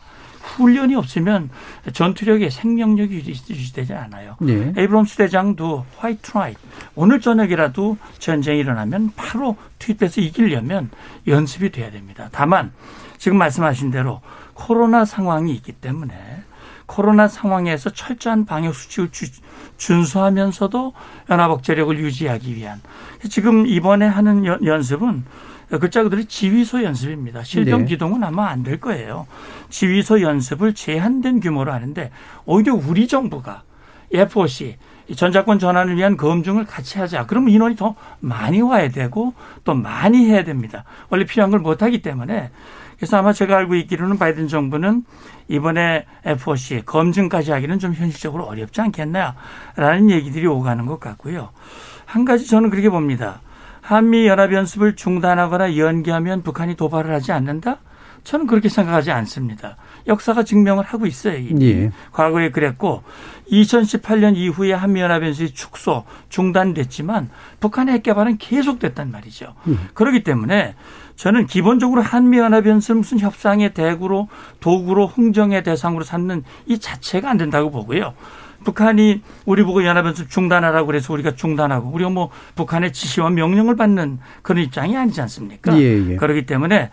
[0.56, 1.50] 훈련이 없으면
[1.92, 4.36] 전투력의 생명력이 유지되지 않아요.
[4.40, 4.72] 네.
[4.76, 6.58] 에이브럼스 대장도 Fight Tonight
[6.94, 10.90] 오늘 저녁이라도 전쟁이 일어나면 바로 투입해서 이기려면
[11.26, 12.28] 연습이 돼야 됩니다.
[12.32, 12.72] 다만
[13.18, 14.20] 지금 말씀하신 대로
[14.54, 16.14] 코로나 상황이 있기 때문에
[16.86, 19.10] 코로나 상황에서 철저한 방역 수칙을
[19.76, 20.94] 준수하면서도
[21.30, 22.80] 연합 억제력을 유지하기 위한
[23.28, 25.24] 지금 이번에 하는 연습은
[25.80, 27.42] 글자 그대로 지휘소 연습입니다.
[27.42, 27.86] 실전 네.
[27.86, 29.26] 기동은 아마 안 될 거예요.
[29.68, 32.10] 지휘소 연습을 제한된 규모로 하는데
[32.46, 33.62] 오히려 우리 정부가
[34.12, 34.76] FOC
[35.14, 37.26] 전자권 전환을 위한 검증을 같이 하자.
[37.26, 40.84] 그러면 인원이 더 많이 와야 되고 또 많이 해야 됩니다.
[41.10, 42.50] 원래 필요한 걸 못하기 때문에
[42.96, 45.04] 그래서 아마 제가 알고 있기로는 바이든 정부는
[45.48, 51.50] 이번에 FOC 검증까지 하기는 좀 현실적으로 어렵지 않겠나라는 얘기들이 오가는 것 같고요.
[52.04, 53.40] 한 가지 저는 그렇게 봅니다.
[53.88, 57.78] 한미 연합 연습을 중단하거나 연기하면 북한이 도발을 하지 않는다?
[58.22, 59.78] 저는 그렇게 생각하지 않습니다.
[60.06, 61.42] 역사가 증명을 하고 있어요.
[61.62, 61.90] 예.
[62.12, 63.02] 과거에 그랬고
[63.50, 67.30] 2018년 이후에 한미연합연습이 축소 중단됐지만
[67.60, 69.54] 북한의 핵 개발은 계속됐단 말이죠.
[69.68, 69.88] 음.
[69.94, 70.74] 그렇기 때문에
[71.16, 74.28] 저는 기본적으로 한미연합연습 무슨 협상의 대구로
[74.60, 78.12] 도구로 흥정의 대상으로 삼는 이 자체가 안 된다고 보고요.
[78.64, 84.64] 북한이 우리 보고 연합연습 중단하라고 그래서 우리가 중단하고 우리가 뭐 북한의 지시와 명령을 받는 그런
[84.64, 85.78] 입장이 아니지 않습니까?
[85.78, 86.16] 예, 예.
[86.16, 86.90] 그렇기 때문에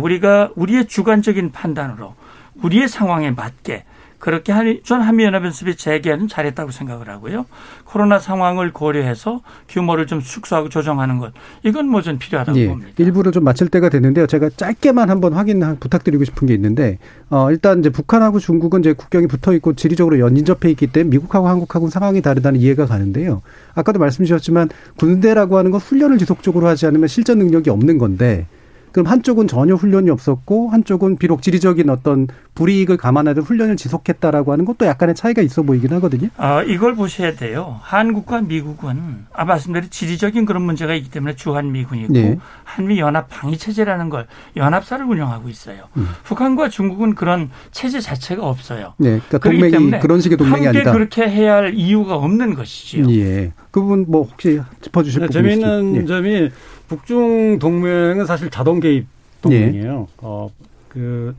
[0.00, 2.14] 우리가 우리의 주관적인 판단으로
[2.62, 3.84] 우리의 상황에 맞게
[4.18, 4.52] 그렇게
[4.84, 7.46] 전 한미연합연습이 재개는 잘했다고 생각을 하고요.
[7.84, 12.90] 코로나 상황을 고려해서 규모를 좀 축소하고 조정하는 것 이건 뭐좀 필요하다고 예, 봅니다.
[12.96, 14.26] 일부러 좀 마칠 때가 됐는데요.
[14.26, 16.98] 제가 짧게만 한번 확인 부탁드리고 싶은 게 있는데
[17.30, 21.90] 어, 일단 이제 북한하고 중국은 이제 국경이 붙어 있고 지리적으로 연인접해 있기 때문에 미국하고 한국하고는
[21.90, 23.42] 상황이 다르다는 이해가 가는데요.
[23.74, 28.46] 아까도 말씀 주셨지만 군대라고 하는 건 훈련을 지속적으로 하지 않으면 실전 능력이 없는 건데
[28.92, 34.86] 그럼 한쪽은 전혀 훈련이 없었고 한쪽은 비록 지리적인 어떤 불이익을 감안하듯 훈련을 지속했다라고 하는 것도
[34.86, 36.28] 약간의 차이가 있어 보이긴 하거든요.
[36.36, 37.78] 아, 이걸 보셔야 돼요.
[37.82, 42.38] 한국과 미국은 아 말씀대로 지리적인 그런 문제가 있기 때문에 주한 미군이고 네.
[42.64, 44.26] 한미 연합 방위 체제라는 걸
[44.56, 45.84] 연합사를 운영하고 있어요.
[45.96, 46.08] 음.
[46.24, 48.94] 북한과 중국은 그런 체제 자체가 없어요.
[48.98, 50.92] 네, 그러니까 동맹이 그런 식의 동맹이 함께 아니다.
[50.92, 53.10] 그렇게 해야 할 이유가 없는 것이지요.
[53.12, 53.52] 예.
[53.70, 56.04] 그 부분 뭐 혹시 짚어주실 네, 재미있는 예.
[56.04, 56.50] 점이
[56.88, 59.06] 북중 동맹은 사실 자동 개입
[59.42, 60.06] 동맹이에요.
[60.10, 60.14] 예.
[60.18, 60.48] 어,
[60.88, 61.34] 그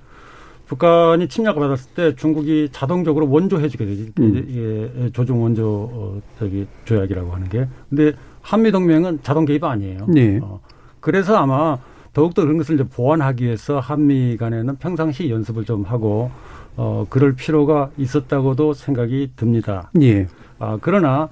[0.67, 4.13] 북한이 침략을 받았을 때 중국이 자동적으로 원조해주게 되지.
[4.19, 4.45] 음.
[4.47, 7.67] 이게 조종 원조 어, 저기 조약이라고 하는 게.
[7.89, 10.05] 근데 한미 동맹은 자동 개입 아니에요.
[10.07, 10.39] 네.
[10.41, 10.59] 어,
[10.99, 11.77] 그래서 아마
[12.13, 16.29] 더욱더 그런 것을 이제 보완하기 위해서 한미 간에는 평상시 연습을 좀 하고
[16.77, 19.91] 어, 그럴 필요가 있었다고도 생각이 듭니다.
[20.01, 20.27] 예.
[20.59, 21.29] 아, 그러나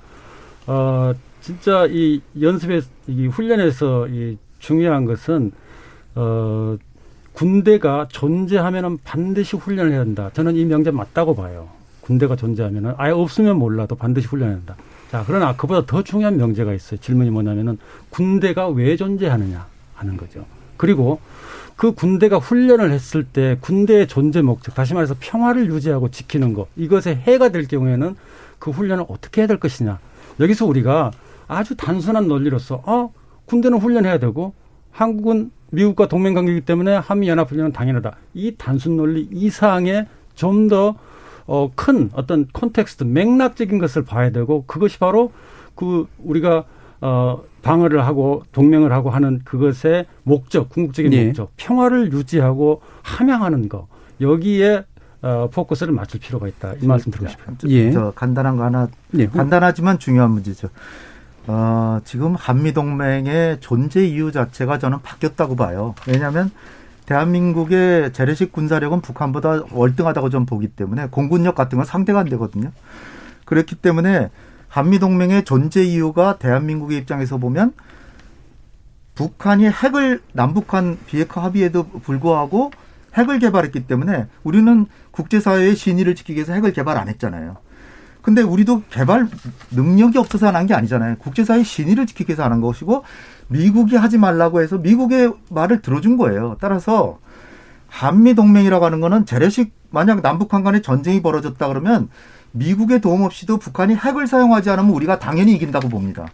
[0.65, 1.13] 어,
[1.47, 5.53] 진짜 이 연습에 이 훈련에서 이 중요한 것은
[6.13, 6.75] 어
[7.31, 10.29] 군대가 존재하면은 반드시 훈련을 해야 한다.
[10.33, 11.69] 저는 이 명제 맞다고 봐요.
[12.01, 14.75] 군대가 존재하면은 아예 없으면 몰라도 반드시 훈련해야 한다.
[15.09, 16.99] 자, 그러나 그보다 더 중요한 명제가 있어요.
[16.99, 17.77] 질문이 뭐냐면은
[18.09, 20.43] 군대가 왜 존재하느냐 하는 거죠.
[20.75, 21.21] 그리고
[21.77, 27.15] 그 군대가 훈련을 했을 때 군대의 존재 목적, 다시 말해서 평화를 유지하고 지키는 것, 이것에
[27.15, 28.17] 해가 될 경우에는
[28.59, 29.99] 그 훈련을 어떻게 해야 될 것이냐.
[30.41, 31.11] 여기서 우리가
[31.47, 33.11] 아주 단순한 논리로서 어
[33.45, 34.53] 군대는 훈련해야 되고
[34.91, 38.15] 한국은 미국과 동맹 관계이기 때문에 한미 연합 훈련은 당연하다.
[38.33, 40.95] 이 단순 논리 이상의 좀 더
[41.47, 45.31] 어, 큰 어떤 콘텍스트 맥락적인 것을 봐야 되고 그것이 바로
[45.75, 46.65] 그 우리가
[46.99, 51.25] 어, 방어를 하고 동맹을 하고 하는 그것의 목적, 궁극적인 네.
[51.25, 53.87] 목적, 평화를 유지하고 함양하는 거
[54.19, 54.85] 여기에
[55.21, 56.73] 어, 포커스를 맞출 필요가 있다.
[56.81, 57.55] 이 말씀 드리고 싶어요.
[57.67, 57.91] 예.
[57.91, 58.87] 저 간단한 거 하나
[59.17, 59.27] 예.
[59.27, 60.69] 간단하지만 중요한 문제죠.
[61.47, 65.95] 어, 지금 한미동맹의 존재 이유 자체가 저는 바뀌었다고 봐요.
[66.05, 66.51] 왜냐하면
[67.05, 72.71] 대한민국의 재래식 군사력은 북한보다 월등하다고 좀 보기 때문에 공군력 같은 건 상대가 안 되거든요.
[73.45, 74.29] 그렇기 때문에
[74.67, 77.73] 한미동맹의 존재 이유가 대한민국의 입장에서 보면
[79.15, 82.71] 북한이 핵을 남북한 비핵화 합의에도 불구하고
[83.15, 87.55] 핵을 개발했기 때문에 우리는 국제사회의 신의를 지키기 위해서 핵을 개발 안 했잖아요.
[88.27, 89.25] 근데 우리도 개발
[89.71, 91.15] 능력이 없어서 안 한 게 아니잖아요.
[91.19, 93.03] 국제사회 신의를 지키기 위해서 하는 것이고
[93.47, 96.57] 미국이 하지 말라고 해서 미국의 말을 들어준 거예요.
[96.59, 97.19] 따라서
[97.87, 102.09] 한미 동맹이라고 하는 거는 재래식 만약 남북한 간에 전쟁이 벌어졌다 그러면
[102.51, 106.25] 미국의 도움 없이도 북한이 핵을 사용하지 않으면 우리가 당연히 이긴다고 봅니다.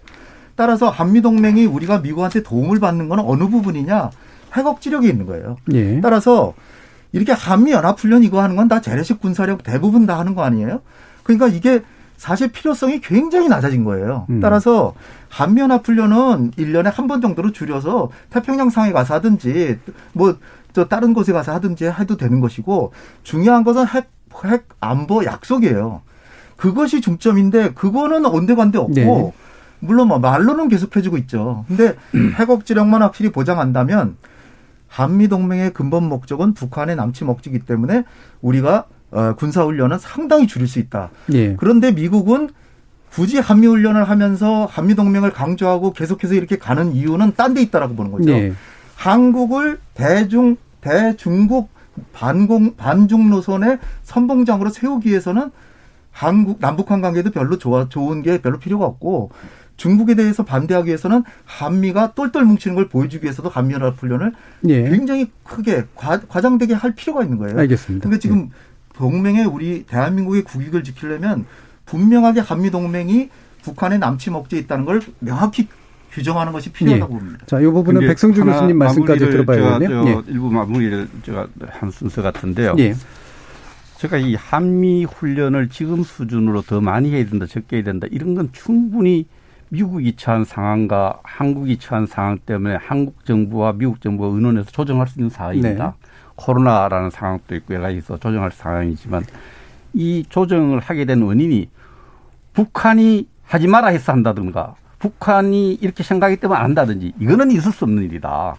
[0.56, 4.10] 따라서 한미 동맹이 우리가 미국한테 도움을 받는 건 어느 부분이냐?
[4.58, 5.58] 핵 억지력이 있는 거예요.
[5.74, 6.02] 예.
[6.02, 6.54] 따라서
[7.12, 10.82] 이렇게 한미 연합 훈련 이거 하는 건 다 재래식 군사력 대부분 다 하는 거 아니에요?
[11.24, 11.82] 그러니까 이게
[12.18, 14.28] 사실 필요성이 굉장히 낮아진 거예요.
[14.30, 14.40] 음.
[14.40, 14.94] 따라서
[15.30, 19.80] 한미연합 훈련은 1년에 한 번 정도로 줄여서 태평양 상에 가서 하든지
[20.14, 20.38] 뭐
[20.74, 24.10] 저 다른 곳에 가서 하든지 해도 되는 것이고 중요한 것은 핵,
[24.46, 26.02] 핵 안보 약속이에요.
[26.58, 29.34] 그것이 중점인데 그거는 온데간데 없고 네.
[29.80, 31.66] 물론 뭐 말로는 계속 해주고 있죠.
[31.68, 31.96] 근데
[32.40, 34.18] 핵 억지력만 확실히 보장한다면
[34.88, 38.04] 한미 동맹의 근본 목적은 북한의 남치 목적이기 때문에
[38.42, 41.10] 우리가 어, 군사 훈련은 상당히 줄일 수 있다.
[41.34, 41.56] 예.
[41.56, 42.50] 그런데 미국은
[43.12, 48.12] 굳이 한미 훈련을 하면서 한미 동맹을 강조하고 계속해서 이렇게 가는 이유는 딴 데 있다라고 보는
[48.12, 48.32] 거죠.
[48.32, 48.54] 예.
[48.96, 51.70] 한국을 대중 대중국
[52.12, 55.52] 반공 반중 노선의 선봉장으로 세우기 위해서는
[56.12, 59.32] 한국 남북한 관계도 별로 좋아 좋은 게 별로 필요가 없고
[59.78, 64.32] 중국에 대해서 반대하기 위해서는 한미가 똘똘 뭉치는 걸 보여주기 위해서도 한미연합 훈련을
[64.70, 64.90] 예.
[64.90, 67.60] 굉장히 크게 과, 과장되게 할 필요가 있는 거예요.
[67.60, 68.04] 알겠습니다.
[68.08, 68.50] 그러니까 지금
[68.94, 71.46] 동맹의 우리 대한민국의 국익을 지키려면
[71.86, 73.30] 분명하게 한미 동맹이
[73.64, 75.68] 북한의 남치 목적에 있다는 걸 명확히
[76.12, 77.20] 규정하는 것이 필요하다고 예.
[77.20, 77.46] 봅니다.
[77.48, 80.06] 자, 이 부분은 백성주 교수님 말씀까지 들어봐야겠네요.
[80.08, 80.22] 예.
[80.28, 82.76] 일부 마무리를 제가 한 순서 같은데요.
[82.78, 82.94] 예.
[83.98, 88.50] 제가 이 한미 훈련을 지금 수준으로 더 많이 해야 된다, 적게 해야 된다 이런 건
[88.52, 89.26] 충분히
[89.70, 95.30] 미국이 처한 상황과 한국이 처한 상황 때문에 한국 정부와 미국 정부가 의논해서 조정할 수 있는
[95.30, 95.96] 사안입니다.
[96.00, 96.10] 네.
[96.36, 99.24] 코로나라는 상황도 있고 여러 가지 있어 조정할 상황이지만
[99.94, 101.70] 이 조정을 하게 된 원인이
[102.54, 108.04] 북한이 하지 마라 해서 한다든가 북한이 이렇게 생각하기 때문에 안 한다든지 이거는 있을 수 없는
[108.04, 108.56] 일이다.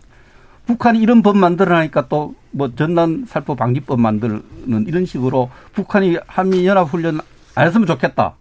[0.67, 6.85] 북한이 이런 법 만들어내니까 또 뭐 전단 살포 방지법 만드는 이런 식으로 북한이 한미 연합
[6.85, 7.21] 훈련
[7.57, 8.37] 안 했으면 좋겠다.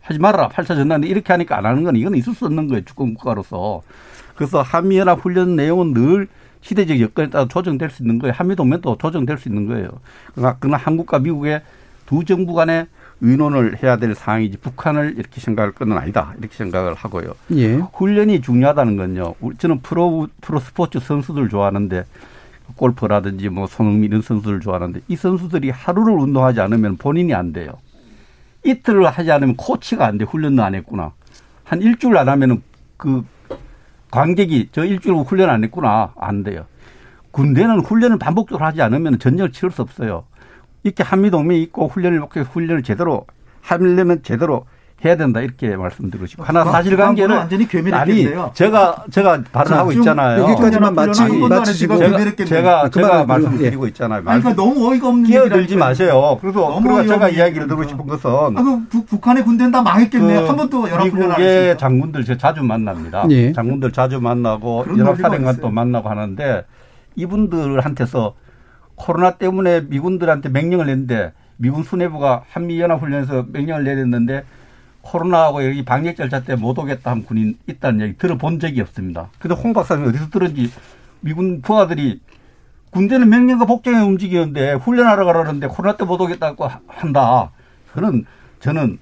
[0.00, 0.48] 하지 말아라.
[0.48, 2.84] 8차 전단 이렇게 하니까 안 하는 건 이건 있을 수 없는 거예요.
[2.84, 3.82] 주권 국가로서.
[4.34, 6.28] 그래서 한미 연합 훈련 내용은 늘
[6.64, 8.32] 시대적 여건에 따라 조정될 수 있는 거예요.
[8.34, 9.88] 한미 동맹도 조정될 수 있는 거예요.
[10.34, 11.60] 그러나, 그러나 한국과 미국의
[12.06, 12.86] 두 정부 간에
[13.20, 16.34] 의논을 해야 될 상황이지 북한을 이렇게 생각할 건 아니다.
[16.38, 17.34] 이렇게 생각을 하고요.
[17.52, 17.74] 예.
[17.74, 19.34] 훈련이 중요하다는 건요.
[19.58, 22.04] 저는 프로 프로 스포츠 선수들 좋아하는데
[22.76, 27.72] 골프라든지 뭐 손흥민 이런 선수들 좋아하는데 이 선수들이 하루를 운동하지 않으면 본인이 안 돼요.
[28.64, 30.24] 이틀을 하지 않으면 코치가 안 돼.
[30.24, 31.12] 훈련도 안 했구나.
[31.62, 32.62] 한 일주일 안 하면은
[32.96, 33.22] 그
[34.14, 36.12] 관객이 저 일주일 훈련 안 했구나.
[36.16, 36.66] 안 돼요.
[37.32, 40.24] 군대는 훈련을 반복적으로 하지 않으면 전쟁을 치를 수 없어요.
[40.84, 43.26] 이렇게 한미 동맹이 있고 훈련을 훈련을 제대로
[43.60, 44.66] 하려면 제대로
[45.04, 48.52] 해야 된다 이렇게 말씀드리고 싶고 하나 그- 사실관계는 완전히 아니 괴멸했겠네요.
[48.54, 50.42] 제가 제가 발언하고 좀 있잖아요.
[50.44, 52.24] 여기까지만 마치 마치고 제가.
[52.46, 53.24] 제가, 아, 제가.
[53.26, 54.22] 말씀드리고 있잖아요.
[54.24, 55.76] 아니, 그러니까 너무 어이가 없는 끼어들지.
[55.76, 56.38] 마세요.
[56.40, 60.40] 그래서 그리고 제가 이야기를 듣고 싶은 것은 아, 그 북- 북한의 군대는 다 망했겠네요.
[60.42, 61.78] 그 한 번도 연합훈련 안 미국의.
[61.78, 63.26] 장군들 제가 자주 만납니다.
[63.30, 63.52] 예.
[63.52, 65.68] 장군들 자주 만나고 연합사령관도.
[65.70, 66.64] 만나고 하는데
[67.16, 68.34] 이분들한테서
[68.94, 74.44] 코로나 때문에 미군들한테 명령을 냈는데 미군 수뇌부가 한미연합훈련에서 명령을 내렸는데
[75.04, 79.28] 코로나하고 여기 방역 절차 때문에 못 오겠다 한 군인 있다는 얘기 들어본 적이 없습니다.
[79.38, 80.70] 근데 홍 박사님 어디서 들은지
[81.20, 82.20] 미군 부하들이
[82.90, 87.50] 군대는 명령과 복종에 움직이는데 훈련하러 가라는데 코로나 때 못 오겠다고 하- 한다.
[87.94, 88.24] 저는
[88.60, 88.98] 저는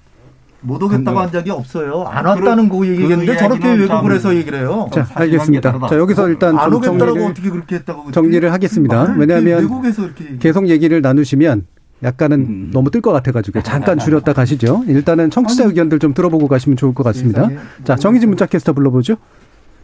[0.61, 2.05] 못 오겠다고 한 적이 없어요.
[2.05, 4.89] 안 왔다는 거 얘기했는데 그 저렇게 이야기는 왜곡을 참- 해서 얘기를 해요.
[4.93, 5.89] 자, 알겠습니다.
[5.89, 9.15] 자, 여기서 일단 안좀 오겠다라고 정리를, 어떻게 그렇게 했다고 정리를 하겠습니다.
[9.19, 11.67] 왜냐하면 외국에서 이렇게 계속 얘기를 나누시면
[12.03, 12.71] 약간은 음.
[12.73, 14.85] 너무 뜰 것 같아가지고 잠깐 줄였다 가시죠.
[14.89, 17.49] 일단은 청취자 의견들 좀 들어보고 가시면 좋을 것 같습니다.
[17.85, 19.17] 자, 정희진 문자 캐스터 불러보죠.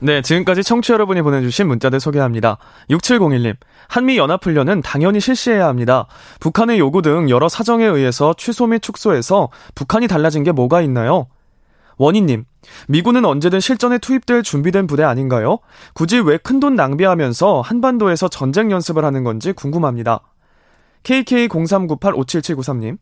[0.00, 2.58] 네, 지금까지 청취 자 여러분이 보내주신 문자들 소개합니다.
[2.88, 3.56] 6701님,
[3.88, 6.06] 한미연합훈련은 당연히 실시해야 합니다.
[6.38, 11.26] 북한의 요구 등 여러 사정에 의해서 취소 및 축소해서 북한이 달라진 게 뭐가 있나요?
[11.96, 12.44] 원희님,
[12.86, 15.58] 미군은 언제든 실전에 투입될 준비된 부대 아닌가요?
[15.94, 20.20] 굳이 왜 큰 돈 낭비하면서 한반도에서 전쟁 연습을 하는 건지 궁금합니다.
[21.08, 22.98] KK0398577993님,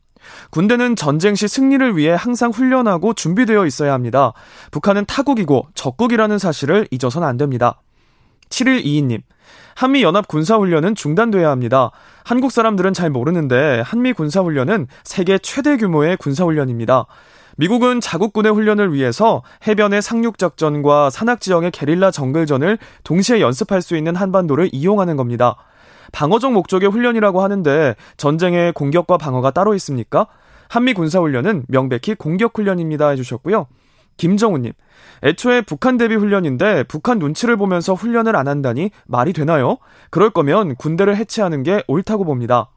[0.50, 4.32] 군대는 전쟁 시 승리를 위해 항상 훈련하고 준비되어 있어야 합니다.
[4.70, 7.82] 북한은 타국이고 적국이라는 사실을 잊어선 안 됩니다.
[8.50, 9.22] 7122님,
[9.74, 11.90] 한미 연합 군사 훈련은 중단돼야 합니다.
[12.24, 17.06] 한국 사람들은 잘 모르는데 한미 군사 훈련은 세계 최대 규모의 군사 훈련입니다.
[17.58, 25.16] 미국은 자국군의 훈련을 위해서 해변의 상륙작전과 산악지형의 게릴라 정글전을 동시에 연습할 수 있는 한반도를 이용하는
[25.16, 25.56] 겁니다.
[26.12, 30.26] 방어적 목적의 훈련이라고 하는데 전쟁의 공격과 방어가 따로 있습니까?
[30.68, 33.66] 한미 군사훈련은 명백히 공격훈련입니다 해주셨고요.
[34.16, 34.72] 김정우님,
[35.22, 39.78] 애초에 북한 대비 훈련인데 북한 눈치를 보면서 훈련을 안 한다니 말이 되나요?
[40.10, 42.70] 그럴 거면 군대를 해체하는 게 옳다고 봅니다.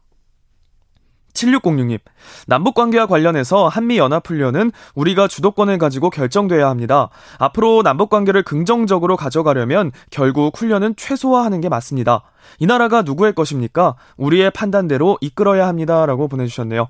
[1.33, 1.99] 7606님,
[2.47, 7.09] 남북관계와 관련해서 한미연합훈련은 우리가 주도권을 가지고 결정돼야 합니다.
[7.37, 12.23] 앞으로 남북관계를 긍정적으로 가져가려면 결국 훈련은 최소화하는 게 맞습니다.
[12.59, 13.95] 이 나라가 누구의 것입니까?
[14.17, 16.05] 우리의 판단대로 이끌어야 합니다.
[16.05, 16.89] 라고 보내주셨네요.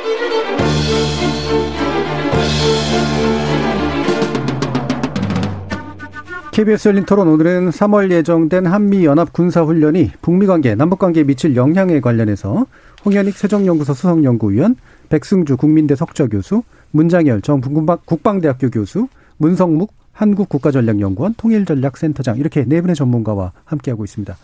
[6.51, 11.55] KBS 열린 토론 오늘은 3월 예정된 한미 연합 군사 훈련이 북미 관계, 남북 관계에 미칠
[11.55, 12.65] 영향에 관련해서
[13.05, 14.75] 홍현익 세종연구소 수석연구위원,
[15.07, 23.53] 백승주 국민대 석좌 교수, 문장열 전 국방대학교 교수, 문성묵 한국국가전략연구원 통일전략센터장 이렇게 네 분의 전문가와
[23.63, 24.35] 함께하고 있습니다.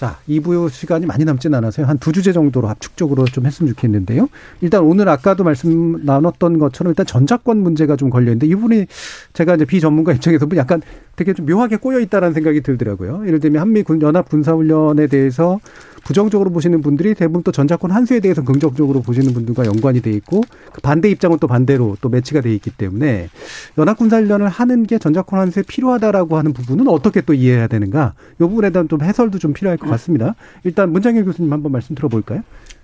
[0.00, 1.84] 자, 2부 시간이 많이 남진 않아서요.
[1.84, 4.30] 한 두 주제 정도로 압축적으로 좀 했으면 좋겠는데요.
[4.62, 8.86] 일단 오늘 아까도 말씀 나눴던 것처럼 일단 전자권 문제가 좀 걸려있는데 이분이
[9.34, 10.80] 제가 이제 비전문가 입장에서 약간
[11.16, 13.24] 되게 좀 묘하게 꼬여 있다라는 생각이 들더라고요.
[13.26, 15.60] 예를 들면 한미 연합 군사훈련에 대해서
[16.04, 20.40] 부정적으로 보시는 분들이 대부분 또 전자권 한수에 대해서 긍정적으로 보시는 분들과 연관이 돼 있고
[20.72, 23.28] 그 반대 입장은 또 반대로 또 매치가 돼 있기 때문에
[23.76, 28.14] 연합 군사훈련을 하는 게 전자권 한수에 필요하다라고 하는 부분은 어떻게 또 이해해야 되는가?
[28.36, 30.34] 이 부분에 대한 좀 해설도 좀 필요할 것 같습니다.
[30.64, 32.42] 일단 문장현 교수님 한번 말씀 들어볼까요?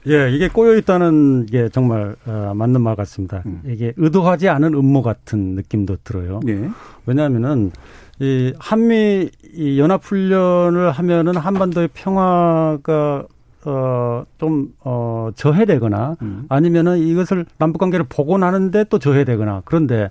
[0.09, 3.43] 예, 이게 꼬여 있다는 게 정말 어, 맞는 말 같습니다.
[3.47, 3.63] 음.
[3.67, 6.41] 이게 의도하지 않은 음모 같은 느낌도 들어요.
[6.45, 6.69] 네.
[7.07, 7.73] 왜냐하면은
[8.21, 13.27] 이 한미 이 연합 훈련을 하면은 한반도의 평화가
[13.65, 16.47] 어, 좀, 어, 저해되거나 음.
[16.49, 20.09] 아니면은 이것을 남북 관계를 복원하는데 또 저해되거나 그런데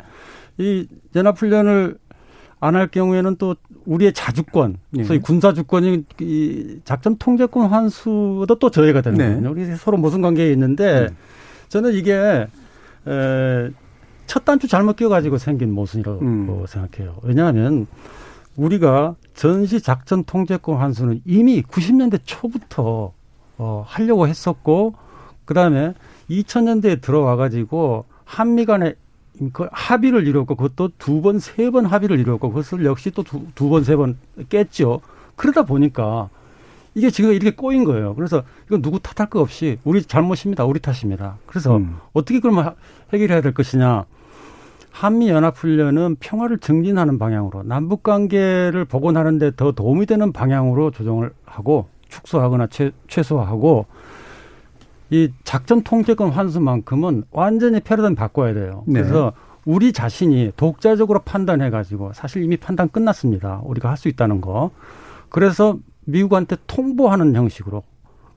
[0.57, 1.97] 이 연합 훈련을
[2.65, 3.55] 안 할 경우에는 또
[3.85, 5.03] 우리의 자주권, 네.
[5.03, 9.25] 소위 군사 주권이 이 작전 통제권 환수도 또 저해가 되는 네.
[9.27, 9.51] 거거든요.
[9.51, 11.17] 우리 서로 무슨 관계에 있는데 음.
[11.69, 12.13] 저는 이게
[13.07, 13.69] 에,
[14.27, 16.65] 첫 단추 잘못 끼워가지고 생긴 모순이라고 음.
[16.67, 17.17] 생각해요.
[17.23, 17.87] 왜냐하면
[18.55, 23.13] 우리가 전시 작전 통제권 환수는 이미 90년대 초부터
[23.57, 24.95] 어, 하려고 했었고,
[25.45, 25.93] 그 다음에
[26.29, 28.95] 2000년대에 들어와가지고 한미 간에
[29.53, 33.69] 그 합의를 이뤘고, 그것도 두 번, 세 번 합의를 이뤘고, 그것을 역시 또 두, 두
[33.69, 34.17] 번, 세 번
[34.49, 35.01] 깼죠.
[35.35, 36.29] 그러다 보니까
[36.93, 38.15] 이게 지금 이렇게 꼬인 거예요.
[38.15, 40.63] 그래서 이건 누구 탓할 거 없이 우리 잘못입니다.
[40.65, 41.37] 우리 탓입니다.
[41.45, 41.97] 그래서 음.
[42.13, 42.73] 어떻게 그러면
[43.11, 44.05] 해결해야 될 것이냐.
[44.91, 51.89] 한미 연합훈련은 평화를 증진하는 방향으로 남북 관계를 복원하는 데 더 도움이 되는 방향으로 조정을 하고
[52.07, 53.87] 축소하거나 최, 최소화하고
[55.09, 58.83] 이 작전 통제권 환수만큼은 완전히 패러다임 바꿔야 돼요.
[58.87, 59.01] 네.
[59.01, 59.33] 그래서
[59.65, 63.61] 우리 자신이 독자적으로 판단해 가지고 사실 이미 판단 끝났습니다.
[63.63, 64.71] 우리가 할 수 있다는 거.
[65.29, 67.83] 그래서 미국한테 통보하는 형식으로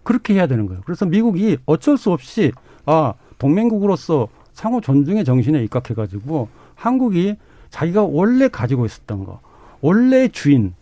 [0.03, 0.81] 그렇게 해야 되는 거예요.
[0.85, 2.53] 그래서 미국이 어쩔 수 없이
[2.87, 7.37] 아 동맹국으로서 상호 존중의 정신에 입각해 가지고 한국이
[7.71, 9.41] 자기가 원래 가지고 있었던 거,
[9.83, 10.75] 원래 주인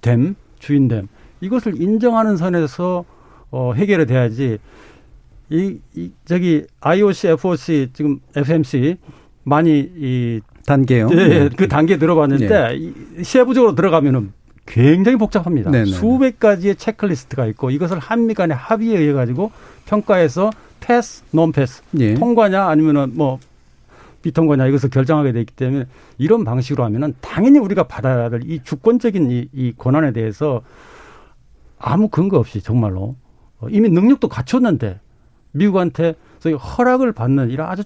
[0.00, 1.08] 됨, 주인 됨
[1.40, 3.04] 이것을 인정하는 선에서
[3.50, 4.58] 어, 해결이 돼야지.
[5.50, 8.96] 이, 이 저기 IOC, FOC 지금 FMC
[9.44, 11.08] 많이 이 단계요.
[11.12, 11.48] 예, 네.
[11.56, 13.22] 그 단계 들어봤는데 네.
[13.24, 14.32] 세부적으로 들어가면은
[14.66, 15.70] 굉장히 복잡합니다.
[15.70, 15.86] 네네.
[15.86, 19.50] 수백 가지의 체크리스트가 있고 이것을 한미 간의 합의에 의해 가지고
[19.86, 22.14] 평가해서 패스, 논 패스, 예.
[22.14, 23.38] 통과냐 아니면은 뭐
[24.20, 25.86] 비통과냐 이것을 결정하게 돼 있기 때문에
[26.18, 30.60] 이런 방식으로 하면은 당연히 우리가 받아야 될 이 주권적인 이, 이 권한에 대해서
[31.78, 33.16] 아무 근거 없이 정말로
[33.60, 35.00] 어, 이미 능력도 갖췄는데
[35.52, 37.82] 미국한테 소위 허락을 받는 이런 아주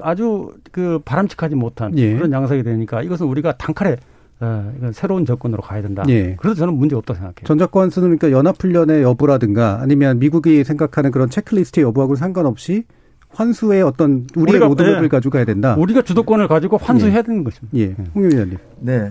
[0.00, 2.14] 아주 그 바람직하지 못한 예.
[2.14, 3.96] 그런 양상이 되니까 이것은 우리가 단칼에
[4.40, 6.02] 어, 이건 새로운 접근으로 가야 된다.
[6.08, 6.34] 예.
[6.36, 7.44] 그래서 저는 문제 없다고 생각해요.
[7.44, 12.84] 전자권 쓰는 그러니까 연합훈련의 여부라든가 아니면 미국이 생각하는 그런 체크리스트 여부하고 상관없이
[13.32, 15.08] 환수의 어떤 우리의 로드맵을 네.
[15.08, 15.76] 가지고 가야 된다.
[15.78, 17.22] 우리가 주도권을 가지고 환수해야 예.
[17.22, 17.78] 되는 것입니다.
[17.78, 17.94] 예.
[18.14, 18.58] 홍 의원님.
[18.80, 19.10] 네.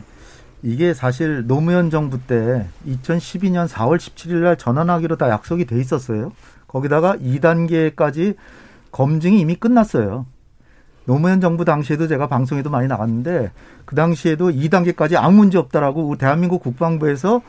[0.61, 6.33] 이게 사실 노무현 정부 때 2012년 4월 17일 날 전환하기로 다 약속이 돼 있었어요.
[6.69, 8.35] 거기다가 2단계까지
[8.91, 10.25] 검증이 이미 끝났어요.
[11.05, 13.51] 노무현 정부 당시에도 제가 방송에도 많이 나갔는데
[13.85, 17.41] 그 당시에도 2단계까지 아무 문제 없다라고 대한민국 국방부에서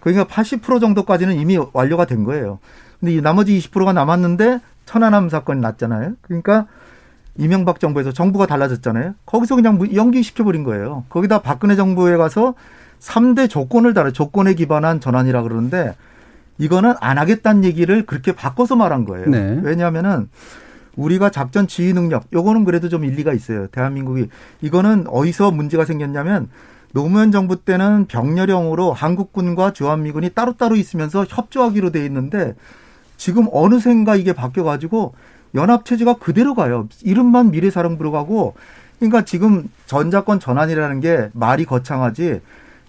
[0.00, 2.58] 그러니까 80% 정도까지는 이미 완료가 된 거예요.
[2.98, 6.14] 근데 이 나머지 20%가 남았는데 천안함 사건이 났잖아요.
[6.22, 6.66] 그러니까
[7.36, 9.14] 이명박 정부에서 정부가 달라졌잖아요.
[9.26, 11.04] 거기서 그냥 연기시켜버린 거예요.
[11.10, 12.54] 거기다 박근혜 정부에 가서
[13.00, 15.94] 3대 조건을 달아 조건에 기반한 전환이라 그러는데
[16.58, 19.26] 이거는 안 하겠다는 얘기를 그렇게 바꿔서 말한 거예요.
[19.28, 19.60] 네.
[19.62, 20.28] 왜냐하면은
[20.96, 23.66] 우리가 작전 지휘 능력 요거는 그래도 좀 일리가 있어요.
[23.68, 24.28] 대한민국이
[24.60, 26.48] 이거는 어디서 문제가 생겼냐면
[26.92, 32.54] 노무현 정부 때는 병렬형으로 한국군과 주한미군이 따로따로 있으면서 협조하기로 돼 있는데
[33.16, 35.14] 지금 어느샌가 이게 바뀌어가지고
[35.56, 36.88] 연합체제가 그대로 가요.
[37.02, 38.54] 이름만 미래사령부로 가고
[38.98, 42.40] 그러니까 지금 전자권 전환이라는 게 말이 거창하지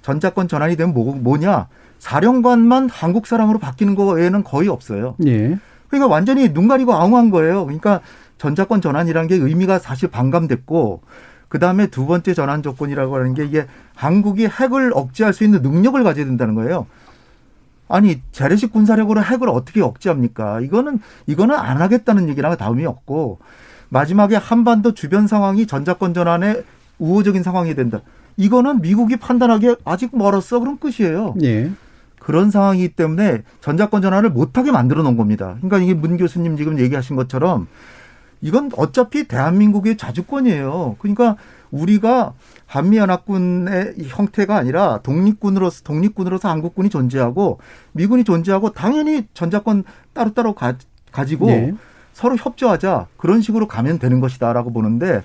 [0.04, 1.68] 전자권 전환이 되면 뭐, 뭐냐
[2.00, 5.16] 사령관만 한국 사람으로 바뀌는 거 외에는 거의 없어요.
[5.26, 5.58] 예.
[5.88, 7.66] 그러니까 완전히 눈 가리고 아웅한 거예요.
[7.66, 8.02] 그러니까
[8.38, 11.02] 전자권 전환이라는 게 의미가 사실 반감됐고
[11.48, 13.66] 그 다음에 두 번째 전환 조건이라고 하는 게 이게
[13.96, 16.86] 한국이 핵을 억제할 수 있는 능력을 가져야 된다는 거예요.
[17.88, 20.60] 아니 재래식 군사력으로 핵을 어떻게 억제합니까?
[20.62, 23.40] 이거는 이거는 안 하겠다는 얘기랑 다음이 없고
[23.90, 26.64] 마지막에 한반도 주변 상황이 전자권 전환에
[26.98, 28.02] 우호적인 상황이 된다.
[28.38, 31.36] 이거는 미국이 판단하기에 아직 멀었어 그럼 끝이에요.
[31.44, 31.72] 예.
[32.26, 35.58] 그런 상황이기 때문에 전자권 전환을 못하게 만들어 놓은 겁니다.
[35.62, 37.68] 그러니까 이게 문 교수님 지금 얘기하신 것처럼
[38.42, 40.96] 이건 어차피 대한민국의 자주권이에요.
[40.98, 41.36] 그러니까
[41.70, 42.34] 우리가
[42.66, 47.60] 한미연합군의 형태가 아니라 독립군으로서 독립군으로서 한국군이 존재하고
[47.92, 50.74] 미군이 존재하고 당연히 전자권 따로따로 가,
[51.12, 51.76] 가지고 네.
[52.14, 55.22] 서로 협조하자 그런 식으로 가면 되는 것이다라고 보는데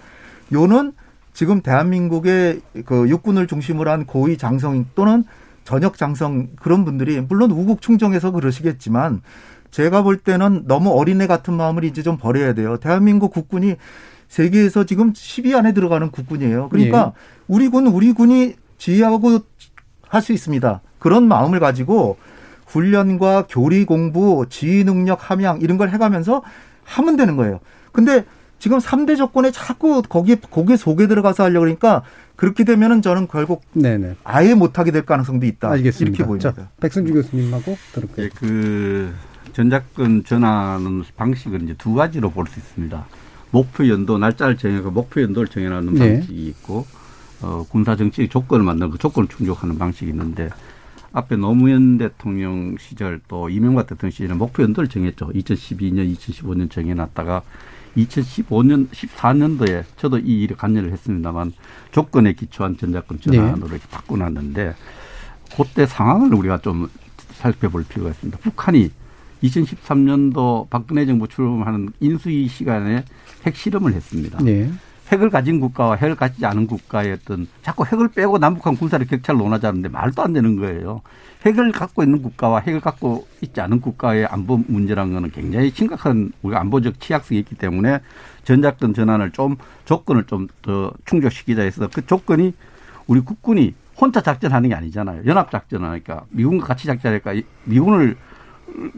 [0.52, 0.92] 요는
[1.32, 5.24] 지금 대한민국의 그 육군을 중심으로 한 고위 장성 또는
[5.70, 9.22] 전역 장성 그런 분들이 물론 우국 충정에서 그러시겠지만
[9.70, 12.76] 제가 볼 때는 너무 어린애 같은 마음을 이제 좀 버려야 돼요.
[12.78, 13.76] 대한민국 국군이
[14.26, 16.70] 세계에서 지금 10위 안에 들어가는 국군이에요.
[16.70, 17.20] 그러니까 예.
[17.46, 19.38] 우리 군 우리 군이 지휘하고
[20.08, 20.80] 할 수 있습니다.
[20.98, 22.16] 그런 마음을 가지고
[22.66, 26.42] 훈련과 교리 공부, 지휘 능력 함양 이런 걸 해가면서
[26.82, 27.60] 하면 되는 거예요.
[27.92, 28.24] 근데
[28.60, 32.02] 지금 3대 조건에 자꾸 거기에 거기에 속에 들어가서 하려고 그러니까
[32.36, 34.16] 그렇게 되면은 저는 결국 네네.
[34.22, 35.70] 아예 못하게 될 가능성도 있다.
[35.70, 36.08] 알겠습니다.
[36.14, 36.52] 이렇게 보입니다.
[36.54, 38.26] 자, 백승주 교수님하고 들을게요.
[38.26, 39.12] 예, 그
[39.54, 43.06] 전작권 전환은 방식은 이제 두 가지로 볼 수 있습니다.
[43.50, 46.14] 목표 연도 날짜를 정해서 목표 연도를 정해놓는 네.
[46.14, 46.86] 방식이 있고
[47.42, 50.50] 어, 군사 정치 조건을 만드는 그 조건을 충족하는 방식이 있는데
[51.12, 55.30] 앞에 노무현 대통령 시절 또 이명박 대통령 시절에 목표 연도를 정했죠.
[55.34, 57.42] 2012년, 2015년 정해놨다가
[57.96, 61.52] 2015년, 14년도에 저도 이 일에 관여를 했습니다만
[61.90, 64.74] 조건에 기초한 전작권 전환으로 이렇게 바꿔놨는데
[65.56, 66.88] 그때 상황을 우리가 좀
[67.32, 68.38] 살펴볼 필요가 있습니다.
[68.38, 68.90] 북한이
[69.42, 73.04] 2013년도 박근혜 정부 출범하는 인수위 시간에
[73.46, 74.38] 핵실험을 했습니다.
[74.42, 74.70] 네.
[75.10, 79.88] 핵을 가진 국가와 핵을 가지지 않은 국가의 어떤 자꾸 핵을 빼고 남북한 군사력 격차를 논하자는데
[79.88, 81.02] 말도 안 되는 거예요.
[81.44, 86.60] 핵을 갖고 있는 국가와 핵을 갖고 있지 않은 국가의 안보 문제라는 거는 굉장히 심각한 우리가
[86.60, 88.00] 안보적 취약성이 있기 때문에
[88.44, 92.54] 전작권 전환을 좀 조건을 좀 더 충족시키자 해서 그 조건이
[93.06, 95.22] 우리 국군이 혼자 작전하는 게 아니잖아요.
[95.26, 97.34] 연합작전 하니까 미군과 같이 작전하니까
[97.64, 98.16] 미군을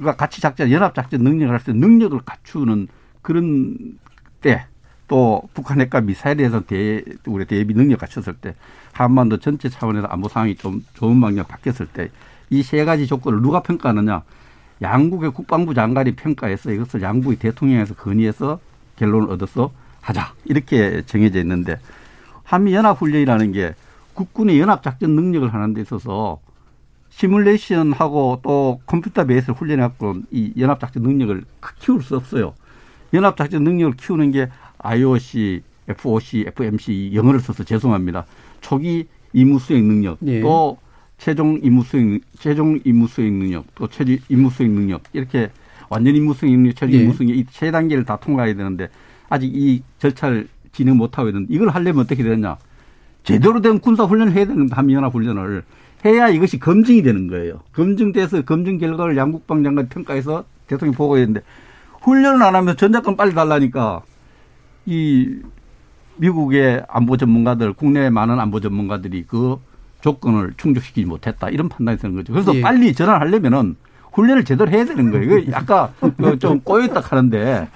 [0.04, 2.88] 가 같이 작전 연합작전 능력을 할수 있는 능력을 갖추는
[3.22, 3.98] 그런
[4.40, 4.66] 때
[5.12, 8.54] 또 북한 핵과 미사일에 대해서 대, 우리 대비 능력 갖췄을 때
[8.92, 12.08] 한반도 전체 차원에서 안보 상황이 좀 좋은 방향 바뀌었을 때
[12.48, 14.22] 이 세 가지 조건을 누가 평가하느냐
[14.80, 18.58] 양국의 국방부 장관이 평가해서 이것을 양국의 대통령에서 건의해서
[18.96, 21.78] 결론을 얻어서 하자 이렇게 정해져 있는데
[22.44, 23.74] 한미 연합 훈련이라는 게
[24.14, 26.40] 국군의 연합 작전 능력을 하는 데 있어서
[27.10, 31.44] 시뮬레이션하고 또 컴퓨터 베이스를 훈련해갖고 이 연합 작전 능력을
[31.80, 32.54] 키울 수 없어요.
[33.14, 34.48] 연합 작전 능력을 키우는 게
[34.82, 38.26] IOC, FOC, FMC 영어를 써서 죄송합니다.
[38.60, 40.40] 초기 임무 수행 능력, 예.
[40.40, 40.78] 또
[41.18, 45.50] 최종 임무 수행, 최종 임무 수행 능력, 또 최지 임무 수행 능력 이렇게
[45.88, 47.02] 완전 임무 수행 능력, 최종 예.
[47.02, 48.88] 임무 수행 이세 단계를 다 통과해야 되는데
[49.28, 52.56] 아직 이 절차를 진행 못 하고 있는데 이걸 하려면 어떻게 되느냐?
[53.24, 55.62] 제대로 된 군사 훈련을 해야 되는 한미연합 훈련을
[56.04, 57.60] 해야 이것이 검증이 되는 거예요.
[57.72, 61.46] 검증돼서 검증 결과를 양국방 장관 평가해서 대통령 보고해야 되는데
[62.00, 64.02] 훈련을 안 하면 전작권 빨리 달라니까
[64.86, 65.36] 이
[66.16, 69.56] 미국의 안보 전문가들, 국내에 많은 안보 전문가들이 그
[70.00, 72.32] 조건을 충족시키지 못했다 이런 판단이 드는 거죠.
[72.32, 72.60] 그래서 예.
[72.60, 73.76] 빨리 전환하려면은
[74.12, 75.38] 훈련을 제대로 해야 되는 거예요.
[75.38, 77.66] 이거 아까 그좀 꼬였다 하는데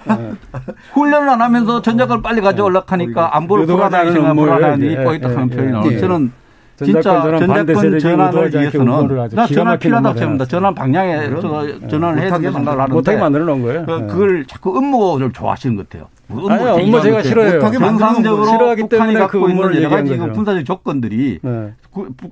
[0.93, 5.03] 훈련을 안 하면서 전작을 빨리 가져오려고 하니까 안보를 불안하게 다른 생각 업무예요, 불안하니 이게.
[5.03, 5.99] 꼬였다 예, 하는 예, 표현이 예.
[5.99, 6.31] 저는
[6.77, 10.45] 진짜 전작권 전환을 위해서는 나 전환 필요하다고 생각합니다.
[10.45, 11.87] 전환 방향에 예.
[11.89, 13.85] 전환을 해야 된다고 생각을 하는데 못하게 만들어 놓은 거예요.
[13.87, 14.05] 그- 예.
[14.07, 16.07] 그걸 자꾸 음모를 좋아하시는 것 같아요.
[16.27, 17.59] 뭐 아니요, 음모 제가 싫어요.
[17.59, 20.17] 정상적으로 거 싫어하기 때문에 그 음모를 여러 가지.
[20.17, 21.73] 군사적 조건들이 네.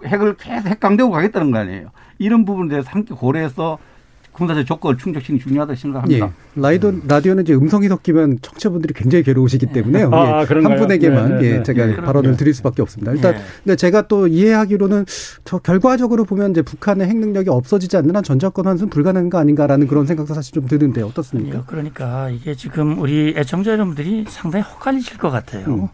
[0.06, 1.88] 핵을 계속 핵강대고 가겠다는 거 아니에요.
[2.20, 3.78] 이런 부분에 대해서 함께 고려해서
[4.36, 6.26] 군사적 조건을 충족시키는 게 중요하다고 생각합니다.
[6.26, 6.32] 예.
[6.62, 10.10] 라이도 라디오는 이제 음성이 섞이면 청취자분들이 굉장히 괴로우시기 때문에요.
[10.14, 10.46] 아, 예.
[10.46, 10.74] 그런가요?
[10.74, 11.64] 한 분에게만 네, 네, 예, 네.
[11.64, 11.96] 제가 예.
[11.96, 13.12] 발언을 드릴 수밖에 없습니다.
[13.14, 13.42] 일단 예.
[13.64, 15.06] 근데 제가 또 이해하기로는
[15.46, 19.88] 저 결과적으로 보면 이제 북한의 핵 능력이 없어지지 않는 한 전작권 환수는 불가능한 거 아닌가라는
[19.88, 21.50] 그런 생각도 사실 좀 드는데 어떻습니까?
[21.50, 21.64] 아니요.
[21.68, 25.66] 그러니까 이게 지금 우리 애청자 여러분들이 상당히 헛갈리실 것 같아요.
[25.68, 25.88] 음.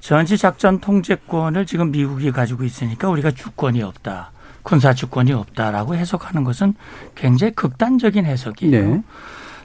[0.00, 4.31] 전시 작전 통제권을 지금 미국이 가지고 있으니까 우리가 주권이 없다.
[4.62, 6.74] 군사 주권이 없다라고 해석하는 것은
[7.14, 8.94] 굉장히 극단적인 해석이에요.
[8.94, 9.02] 네.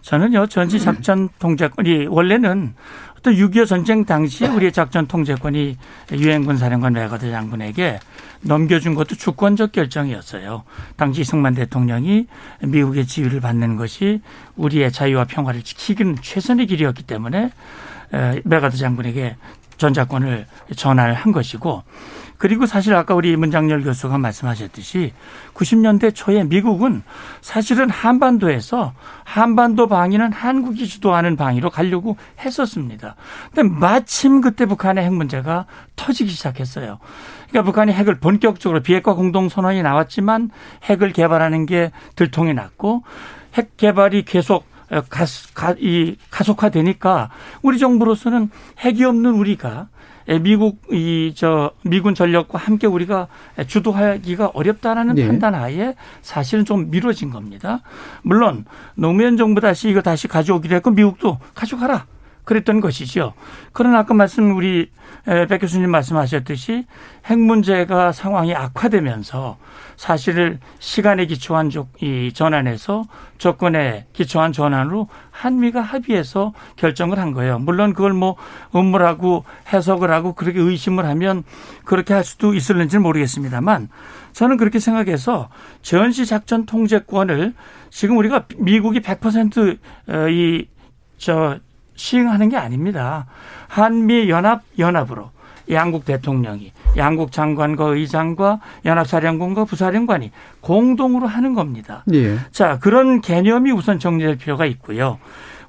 [0.02, 2.74] 저는요 전시 작전 통제권이 원래는
[3.18, 5.78] 어떤 6.25 전쟁 당시에 우리의 작전 통제권이
[6.14, 8.00] 유엔군 사령관 맥아더 장군에게
[8.42, 10.64] 넘겨준 것도 주권적 결정이었어요.
[10.96, 12.28] 당시 이승만 대통령이
[12.64, 14.22] 미국의 지휘를 받는 것이
[14.56, 17.52] 우리의 자유와 평화를 지키기는 최선의 길이었기 때문에
[18.14, 19.36] 에, 맥아더 장군에게
[19.78, 21.84] 전작권을 전화를 한 것이고
[22.38, 25.14] 그리고 사실 아까 우리 문장열 교수가 말씀하셨듯이
[25.54, 27.02] 90년대 초에 미국은
[27.42, 33.16] 사실은 한반도에서 한반도 방위는 한국이 주도하는 방위로 가려고 했었습니다.
[33.54, 35.66] 근데 마침 그때 북한의 핵 문제가
[35.96, 37.00] 터지기 시작했어요.
[37.50, 40.52] 그러니까 북한이 핵을 본격적으로 비핵화 공동 선언이 나왔지만
[40.84, 43.04] 핵을 개발하는 게 들통이 났고
[43.56, 44.66] 핵 개발이 계속
[45.10, 47.30] 가, 가, 이 가속화되니까
[47.62, 49.88] 우리 정부로서는 핵이 없는 우리가
[50.42, 53.28] 미국 이 저 미군 전력과 함께 우리가
[53.68, 55.28] 주도하기가 어렵다라는 네.
[55.28, 57.82] 판단 하에 사실은 좀 미뤄진 겁니다.
[58.24, 58.66] 물론
[58.96, 62.06] 노무현 정부 다시 이거 다시 가져오기로 했고 미국도 가져가라.
[62.48, 63.34] 그랬던 것이죠.
[63.74, 64.90] 그러나 아까 말씀 우리
[65.28, 66.86] 에, 백 교수님 말씀하셨듯이
[67.26, 69.58] 핵 문제가 상황이 악화되면서
[69.98, 71.70] 사실을 시간에 기초한
[72.34, 73.06] 전환에서
[73.38, 77.60] 조건에 기초한 전환으로 한미가 합의해서 결정을 한 거예요.
[77.60, 78.38] 물론 그걸 뭐
[78.74, 79.44] 음모라고
[79.74, 81.44] 해석을 하고 그렇게 의심을 하면
[81.84, 83.90] 그렇게 할 수도 있을는지는 모르겠습니다만
[84.32, 85.50] 저는 그렇게 생각해서
[85.82, 87.54] 전시 작전 통제권을
[87.90, 90.68] 지금 우리가 미국이 100%이
[91.18, 91.60] 저
[91.98, 93.26] 시행하는 게 아닙니다.
[93.68, 95.32] 한미 연합 연합으로
[95.70, 100.32] 양국 대통령이 양국 장관과 의장과 연합사령관과 부사령관이
[100.62, 102.06] 공동으로 하는 겁니다.
[102.14, 102.38] 예.
[102.52, 105.20] 자, 그런 개념이 우선 정리될 필요가 있고요.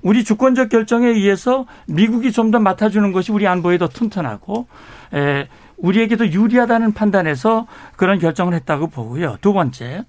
[0.00, 4.68] 우리 주권적 결정에 의해서 미국이 좀 더 맡아주는 것이 우리 안보에 더 튼튼하고,
[5.14, 5.48] 에,
[5.78, 7.66] 우리에게도 유리하다는 판단에서
[7.96, 9.38] 그런 결정을 했다고 보고요.
[9.40, 10.04] 두 번째,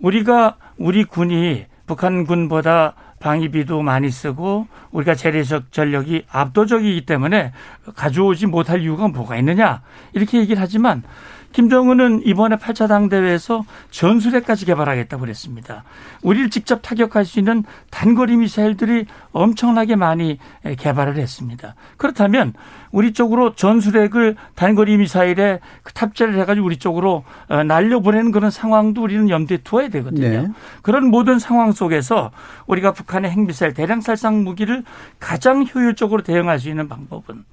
[0.00, 7.52] 우리가 우리 군이 북한 군보다 방위비도 많이 쓰고 우리가 재래적 전력이 압도적이기 때문에
[7.94, 9.82] 가져오지 못할 이유가 뭐가 있느냐?
[10.12, 11.04] 이렇게 얘기를 하지만
[11.52, 15.84] 김정은은 이번에 8차 당대회에서 전술핵까지 개발하겠다고 그랬습니다.
[16.22, 20.38] 우리를 직접 타격할 수 있는 단거리 미사일들이 엄청나게 많이
[20.78, 21.74] 개발을 했습니다.
[21.96, 22.54] 그렇다면
[22.90, 25.60] 우리 쪽으로 전술핵을 단거리 미사일에
[25.94, 30.28] 탑재를 해가지고 우리 쪽으로 어, 날려보내는 그런 상황도 우리는 염두에 두어야 되거든요.
[30.28, 30.48] 네.
[30.82, 32.30] 그런 모든 상황 속에서
[32.66, 34.84] 우리가 북한의 핵미사일 대량 살상 무기를
[35.18, 37.44] 가장 효율적으로 대응할 수 있는 방법은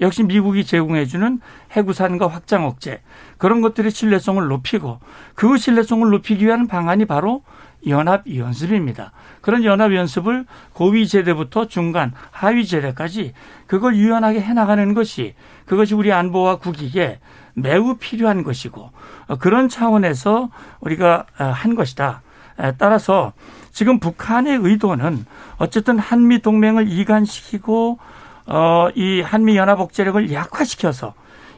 [0.00, 1.40] 역시 미국이 제공해주는
[1.72, 3.00] 해구산과 확장 억제
[3.38, 5.00] 그런 것들의 신뢰성을 높이고
[5.34, 7.42] 그 신뢰성을 높이기 위한 방안이 바로
[7.86, 9.12] 연합 연습입니다.
[9.40, 13.32] 그런 연합 연습을 고위 제대부터 중간 하위 제대까지
[13.66, 15.34] 그걸 유연하게 해나가는 것이
[15.66, 17.20] 그것이 우리 안보와 국익에
[17.54, 18.90] 매우 필요한 것이고
[19.28, 22.22] 어, 그런 차원에서 우리가 어, 한 것이다.
[22.58, 23.32] 에, 따라서
[23.72, 25.24] 지금 북한의 의도는
[25.58, 27.98] 어쨌든 한미 동맹을 이간시키고
[28.46, 31.14] 어, 이 한미 연합 억제력을 약화시켜서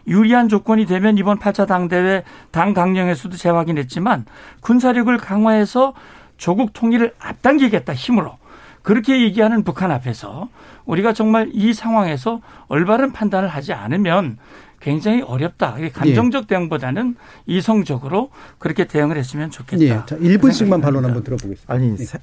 [0.07, 4.25] 유리한 조건이 되면 이번 8차 당대회 당 강령에서도 재확인했지만
[4.61, 5.93] 군사력을 강화해서
[6.39, 8.39] 조국 통일을 앞당기겠다 힘으로
[8.83, 10.49] 그렇게 얘기하는 북한 앞에서
[10.87, 14.39] 우리가 정말 이 상황에서 올바른 판단을 하지 않으면
[14.81, 15.77] 굉장히 어렵다.
[15.79, 17.17] 이게 감정적 대응보다는
[17.47, 19.83] 이성적으로 그렇게 대응을 했으면 좋겠다.
[19.83, 19.89] 예.
[20.07, 21.73] 자, 1분씩만 반론 한번 들어보겠습니다.
[21.73, 22.19] 아니 세-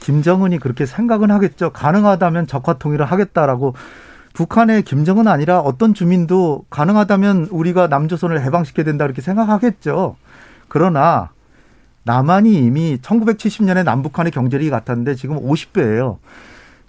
[0.00, 1.70] 김정은이 그렇게 생각은 하겠죠.
[1.70, 3.74] 가능하다면 적화 통일을 하겠다라고
[4.34, 10.16] 북한의 김정은 아니라 어떤 주민도 가능하다면 우리가 남조선을 해방시켜야 된다 이렇게 생각하겠죠.
[10.68, 11.30] 그러나
[12.04, 16.16] 남한이 이미 1970년에 남북한의 경제력이 같았는데 지금 50배예요.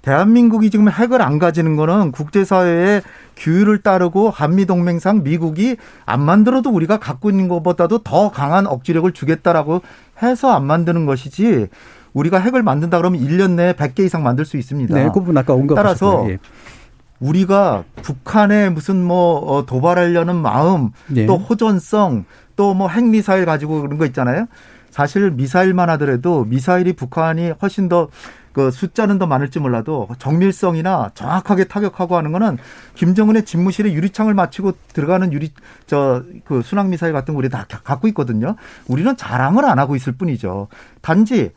[0.04, 3.02] 대한민국이 지금 핵을 안 가지는 거는 국제사회의
[3.38, 9.82] 규율을 따르고 한미동맹상 미국이 안 만들어도 우리가 갖고 있는 것보다도 더 강한 억지력을 주겠다라고
[10.22, 11.68] 해서 안 만드는 것이지
[12.14, 14.94] 우리가 핵을 만든다 그러면 1년 내에 100개 이상 만들 수 있습니다.
[14.94, 15.76] 네, 그 부분 아까 언급하셨고요.
[15.76, 16.38] 따라서 예.
[17.20, 21.26] 우리가 북한에 무슨 뭐 어, 도발하려는 마음, 네.
[21.26, 22.26] 또 호전성,
[22.56, 24.48] 또 뭐 핵미사일 가지고 그런 거 있잖아요.
[24.92, 28.10] 사실 미사일만 하더라도 미사일이 북한이 훨씬 더
[28.54, 32.58] 그 숫자는 더 많을지 몰라도 정밀성이나 정확하게 타격하고 하는 거는
[32.96, 35.52] 김정은의 집무실에 유리창을 맞추고 들어가는 유리
[35.88, 38.56] 저 그 순항 미사일 같은 거 우리 다 가- 갖고 있거든요.
[38.88, 40.68] 우리는 자랑을 안 하고 있을 뿐이죠.
[41.02, 41.52] 단지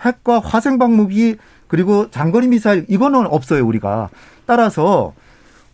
[0.00, 1.36] 핵과 화생 방 무기
[1.68, 4.08] 그리고 장거리 미사일 이거는 없어요 우리가
[4.46, 5.14] 따라서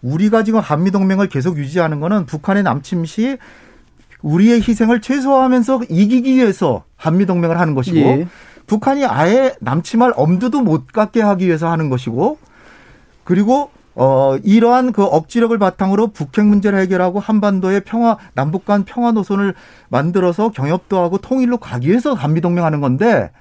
[0.03, 3.39] 우리가 지금 한미 동맹을 계속 유지하는 거는 북한의 남침 시
[4.23, 8.29] 우리의 희생을 최소화하면서 이기기 위해서 한미 동맹을 하는 것이고 예.
[8.69, 12.39] 북한이 아예 남침할 엄두도 못 갖게 하기 위해서 하는 것이고
[13.25, 19.55] 그리고 어 이러한 그 억지력을 바탕으로 북핵 문제를 해결하고 한반도의 평화 남북 간 평화 노선을
[19.89, 23.33] 만들어서 경협도 하고 통일로 가기 위해서 한미 동맹하는 건데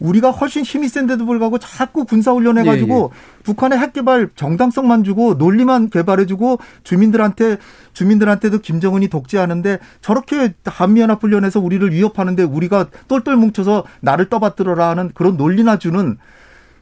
[0.00, 3.42] 우리가 훨씬 힘이 센데도 불구하고 자꾸 군사훈련 해가지고 예, 예.
[3.42, 7.58] 북한의 핵 개발 정당성만 주고 논리만 개발해주고 주민들한테
[7.92, 15.78] 주민들한테도 김정은이 독재하는데 저렇게 한미연합훈련에서 우리를 위협하는데 우리가 똘똘 뭉쳐서 나를 떠받들어라 하는 그런 논리나
[15.78, 16.16] 주는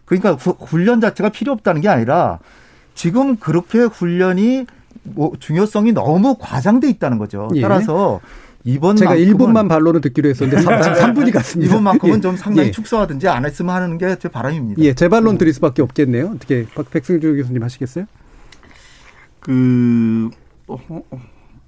[0.05, 2.39] 그러니까 훈련 자체가 필요 없다는 게 아니라
[2.95, 4.67] 지금 그렇게 훈련이
[5.03, 7.49] 뭐 중요성이 너무 과장돼 있다는 거죠.
[7.55, 7.61] 예.
[7.61, 8.21] 따라서
[8.67, 10.61] 이번 제가 1분만 반론을 듣기로 했었는데
[10.95, 11.71] 3, 분이 갔습니다.
[11.73, 12.21] 이번만큼은 예.
[12.21, 12.73] 좀 상당히 예.
[12.73, 14.83] 축소하든지 안 했으면 하는 게 제 바람입니다.
[14.83, 16.33] 예, 제 반론 드릴 수밖에 없겠네요.
[16.35, 18.07] 어떻게 백승주 교수님 하시겠어요?
[19.41, 20.31] 그,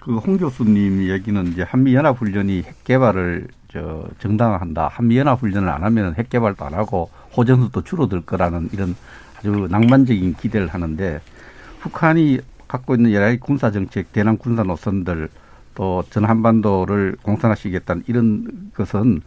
[0.01, 4.89] 그홍 교수님 얘기는 이제 한미연합훈련이 핵 개발을 저 정당화한다.
[4.89, 8.97] 한미연합훈련을 안 하면 핵 개발도 안 하고 호전수도 줄어들 거라는 이런
[9.39, 11.21] 아주 낭만적인 기대를 하는데
[11.81, 15.29] 북한이 갖고 있는 여러 가지 군사 정책, 대남 군사 노선들
[15.79, 19.23] 또 전 한반도를 공산화시키겠다는 이런 것은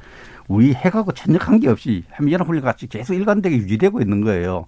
[0.49, 4.65] 우리 핵하고 전혀 관계없이 한미연합훈련 같이 계속 일관되게 유지되고 있는 거예요.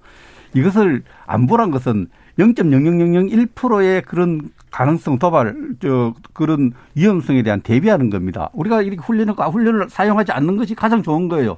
[0.53, 2.07] 이것을 안보란 것은
[2.39, 8.49] 0.00001%의 그런 가능성 도발, 저, 그런 위험성에 대한 대비하는 겁니다.
[8.53, 11.57] 우리가 이렇게 훈련을, 훈련을 사용하지 않는 것이 가장 좋은 거예요.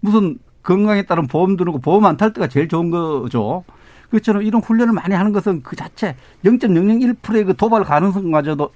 [0.00, 3.64] 무슨 건강에 따른 보험 드는 거, 보험 안 탈 때가 제일 좋은 거죠.
[4.10, 8.70] 그렇처럼 이런 훈련을 많이 하는 것은 그 자체 0.001%의 그 도발 가능성마저도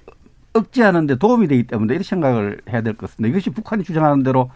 [0.53, 3.29] 억제하는데 도움이 되기 때문에 이렇게 생각을 해야 될 것 같습니다.
[3.31, 4.49] 이것이 북한이 주장하는 대로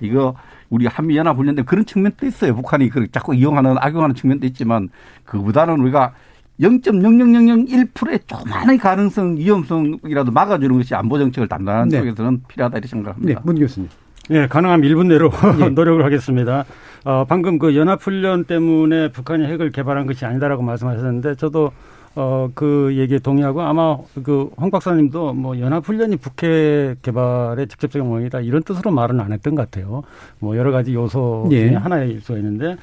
[0.00, 0.34] 이거
[0.70, 2.54] 우리 한미연합 훈련된 그런 측면도 있어요.
[2.54, 4.88] 북한이 그 자꾸 이용하는 악용하는 측면도 있지만
[5.24, 6.12] 그보다는 우리가
[6.60, 11.98] 0.00001%의 조만의 가능성 위험성이라도 막아주는 것이 안보 정책을 담당하는 네.
[11.98, 13.40] 쪽에서는 필요하다 이렇게 생각합니다.
[13.40, 13.88] 네, 문 교수님.
[14.28, 15.70] 네, 가능하면 1분 내로 네.
[15.74, 16.64] 노력을 하겠습니다.
[17.04, 21.72] 어, 방금 그 연합훈련 때문에 북한이 핵을 개발한 것이 아니다라고 말씀하셨는데 저도
[22.16, 28.62] 어, 그 얘기에 동의하고 아마 그 황 박사님도 뭐 연합훈련이 북핵 개발의 직접적인 원인이다 이런
[28.62, 30.02] 뜻으로 말은 안 했던 것 같아요.
[30.38, 31.74] 뭐 여러 가지 요소 중에 예.
[31.74, 32.76] 하나일 수가 있는데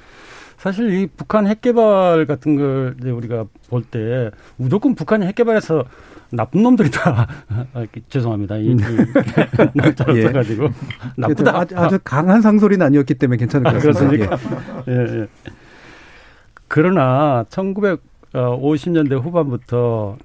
[0.57, 5.83] 사실 이 북한 핵 개발 같은 걸 이제 우리가 볼 때 무조건 북한이 핵 개발해서
[6.31, 7.27] 나쁜 놈들이다.
[7.73, 8.57] 아, 죄송합니다.
[8.57, 8.75] 이, 이
[9.75, 10.23] 날짜를 예.
[10.23, 10.69] 써가지고
[11.15, 11.57] 나쁘다.
[11.57, 14.37] 아주, 아주, 강한 상소리는 아니었기 때문에 괜찮을 것 같습니다.
[14.87, 14.91] 예.
[14.93, 15.27] 예, 예.
[16.67, 18.01] 그러나 1900
[18.33, 20.17] 50년대 어, 후반부터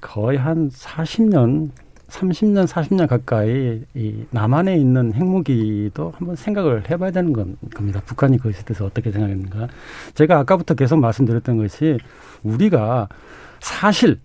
[0.00, 1.70] 거의 한 40년,
[2.08, 8.00] 30년, 40년 가까이 이 남한에 있는 핵무기도 한번 생각을 해봐야 되는 겁니다.
[8.06, 9.68] 북한이 그것에 대해서 어떻게 생각했는가.
[10.14, 11.98] 제가 아까부터 계속 말씀드렸던 것이
[12.44, 13.08] 우리가
[13.60, 14.18] 사실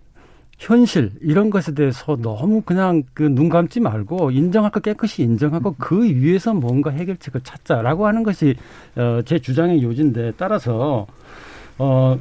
[0.58, 6.04] 현실 이런 것에 대해서 너무 그냥 그 눈 감지 말고 인정할 거 깨끗이 인정하고 그
[6.04, 8.54] 위에서 뭔가 해결책을 찾자라고 하는 것이
[8.96, 11.06] 어 제 주장의 요지인데 따라서
[11.78, 12.16] 어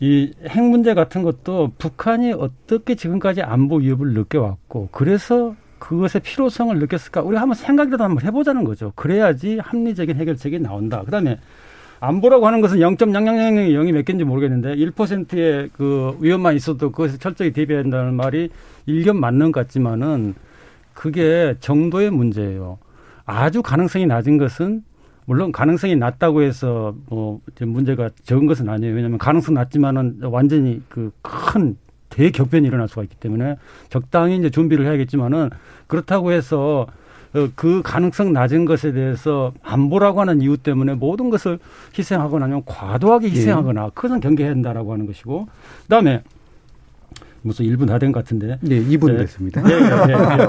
[0.00, 7.22] 이 핵 문제 같은 것도 북한이 어떻게 지금까지 안보 위협을 느껴왔고 그래서 그것의 필요성을 느꼈을까?
[7.22, 8.92] 우리가 한번 생각이라도 한번 해보자는 거죠.
[8.96, 11.02] 그래야지 합리적인 해결책이 나온다.
[11.02, 11.38] 그다음에
[12.00, 18.14] 안보라고 하는 것은 0.0000이 몇 개인지 모르겠는데 1%의 그 위험만 있어도 그것에 철저히 대비해야 한다는
[18.14, 18.50] 말이
[18.86, 20.34] 일견 맞는 것 같지만은
[20.94, 22.78] 그게 정도의 문제예요.
[23.24, 24.82] 아주 가능성이 낮은 것은
[25.28, 28.94] 물론 가능성이 낮다고 해서 뭐 문제가 적은 것은 아니에요.
[28.94, 31.12] 왜냐하면 가능성 낮지만은 완전히 그
[31.48, 31.76] 큰
[32.08, 33.56] 대격변이 일어날 수가 있기 때문에
[33.90, 35.50] 적당히 이제 준비를 해야겠지만은
[35.86, 36.86] 그렇다고 해서
[37.34, 41.58] 어, 그 가능성 낮은 것에 대해서 안보라고 하는 이유 때문에 모든 것을
[41.96, 43.90] 희생하거나 아니면 과도하게 희생하거나 예.
[43.92, 45.46] 그것은 경계해야 한다라고 하는 것이고
[45.82, 46.22] 그다음에
[47.42, 48.58] 무슨 1분 다 된 것 같은데.
[48.60, 49.18] 네, 2분 네.
[49.18, 49.62] 됐습니다.
[49.68, 50.48] 예, 예, 예,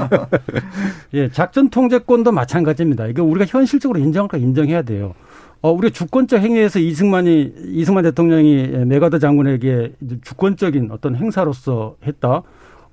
[1.26, 3.08] 예, 작전 통제권도 마찬가지입니다.
[3.08, 5.14] 이거 우리가 현실적으로 인정할까 인정해야 돼요.
[5.62, 12.44] 어, 우리가 주권적 행위에서 이승만이, 이승만 대통령이 메가더 장군에게 주권적인 어떤 행사로서 했다.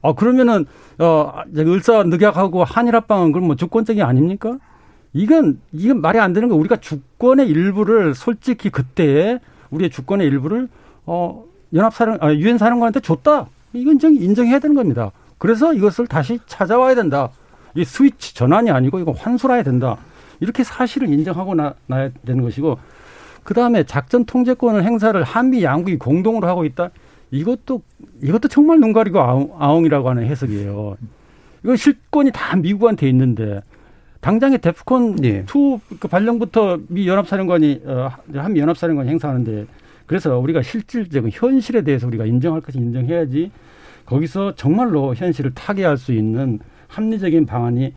[0.03, 0.67] 아, 그러면은,
[0.99, 4.59] 어, 을사 늑약하고 한일합방은 그럼 뭐 주권적이 아닙니까?
[5.13, 9.39] 이건, 이건 말이 안 되는 거 우리가 주권의 일부를 솔직히 그때에
[9.71, 10.69] 우리의 주권의 일부를,
[11.07, 13.47] 어, 연합사령, 아, 유엔 사령관한테 줬다.
[13.73, 15.13] 이건 좀 인정해야 되는 겁니다.
[15.39, 17.31] 그래서 이것을 다시 찾아와야 된다.
[17.75, 19.99] 이 스위치 전환이 아니고 이거 환수라야 된다.
[20.41, 22.79] 이렇게 사실을 인정하고 나, 야 되는 것이고
[23.45, 26.91] 그 다음에 작전 통제권을 행사를 한미 양국이 공동으로 하고 있다.
[27.31, 27.83] 이것도
[28.23, 30.97] 이것도 정말 눈 가리고 아웅, 아웅이라고 하는 해석이에요.
[31.65, 33.61] 이거 실권이 다 미국한테 있는데
[34.21, 35.45] 당장에 데프콘 예.
[35.45, 39.67] 2그 발령부터 미 연합사령관이 어, 한미 연합사령관이 행사하는데
[40.07, 43.51] 그래서 우리가 실질적인 현실에 대해서 우리가 인정할 것이 인정해야지
[44.05, 47.93] 거기서 정말로 현실을 타개할 수 있는 합리적인 방안이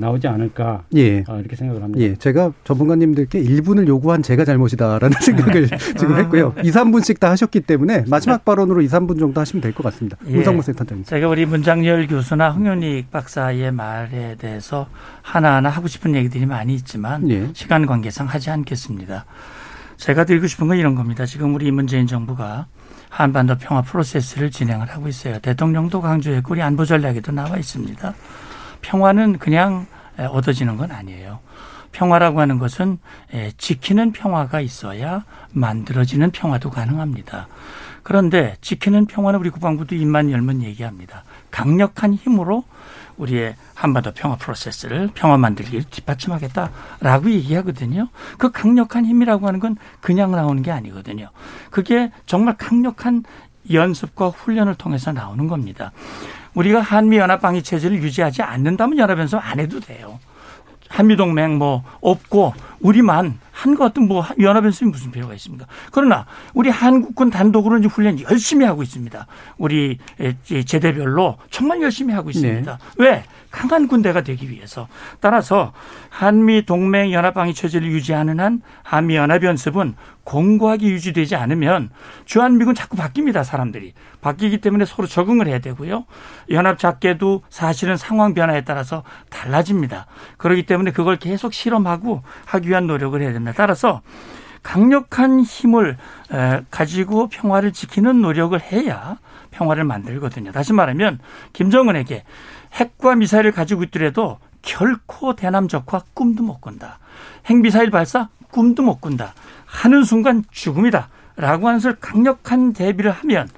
[0.00, 1.24] 나오지 않을까 예.
[1.26, 2.00] 어, 이렇게 생각을 합니다.
[2.00, 2.14] 예.
[2.14, 5.66] 제가 전문가님들께 1분을 요구한 제가 잘못이다라는 생각을
[5.98, 6.54] 지금 했고요.
[6.62, 10.16] 2, 3분씩 다 하셨기 때문에 마지막 발언으로 2, 3분 정도 하시면 될 것 같습니다.
[10.28, 10.34] 예.
[10.34, 11.04] 문성문 센터장님.
[11.04, 14.86] 제가 우리 문장열 교수나 홍윤익 박사의 말에 대해서
[15.22, 17.48] 하나하나 하고 싶은 얘기들이 많이 있지만 예.
[17.52, 19.24] 시간 관계상 하지 않겠습니다.
[19.98, 21.26] 제가 드리고 싶은 건 이런 겁니다.
[21.26, 22.66] 지금 우리 문재인 정부가
[23.10, 25.38] 한반도 평화 프로세스를 진행을 하고 있어요.
[25.40, 28.14] 대통령도 강조했고 우리 안보 전략에도 나와 있습니다.
[28.80, 29.86] 평화는 그냥
[30.16, 31.40] 얻어지는 건 아니에요.
[31.90, 32.98] 평화라고 하는 것은
[33.56, 37.48] 지키는 평화가 있어야 만들어지는 평화도 가능합니다.
[38.04, 41.24] 그런데 지키는 평화는 우리 국방부도 입만 열면 얘기합니다.
[41.50, 42.62] 강력한 힘으로
[43.18, 48.08] 우리의 한반도 평화 프로세스를 평화 만들기를 뒷받침하겠다라고 얘기하거든요.
[48.38, 51.30] 그 강력한 힘이라고 하는 건 그냥 나오는 게 아니거든요.
[51.70, 53.24] 그게 정말 강력한
[53.70, 55.92] 연습과 훈련을 통해서 나오는 겁니다.
[56.54, 60.18] 우리가 한미연합 방위 체제를 유지하지 않는다면 연합연습 안 해도 돼요.
[60.88, 65.66] 한미동맹 뭐 없고 우리만 한 것 같은 뭐 연합연습이 무슨 필요가 있습니까?
[65.90, 69.26] 그러나 우리 한국군 단독으로 이제 훈련 열심히 하고 있습니다.
[69.56, 69.98] 우리
[70.64, 72.78] 제대별로 정말 열심히 하고 있습니다.
[72.98, 73.04] 네.
[73.04, 73.24] 왜?
[73.50, 74.88] 강한 군대가 되기 위해서.
[75.20, 75.72] 따라서
[76.10, 79.94] 한미 동맹 연합 방위 체제를 유지하는 한 한미 연합 연습은
[80.24, 81.88] 공고하게 유지되지 않으면
[82.26, 86.04] 주한미군 자꾸 바뀝니다 사람들이 바뀌기 때문에 서로 적응을 해야 되고요
[86.50, 90.06] 연합 작계도 사실은 상황 변화에 따라서 달라집니다
[90.36, 94.02] 그렇기 때문에 그걸 계속 실험하고 하기 위한 노력을 해야 됩니다 따라서
[94.62, 95.96] 강력한 힘을
[96.70, 99.18] 가지고 평화를 지키는 노력을 해야
[99.50, 101.18] 평화를 만들거든요 다시 말하면
[101.52, 102.24] 김정은에게
[102.74, 106.98] 핵과 미사일을 가지고 있더라도 결코 대남 적화 꿈도 못 꾼다.
[107.46, 109.32] 핵미사일 발사 꿈도 못 꾼다.
[109.64, 111.08] 하는 순간 죽음이다.
[111.36, 113.48] 라고 하는 것을 강력한 대비를 하면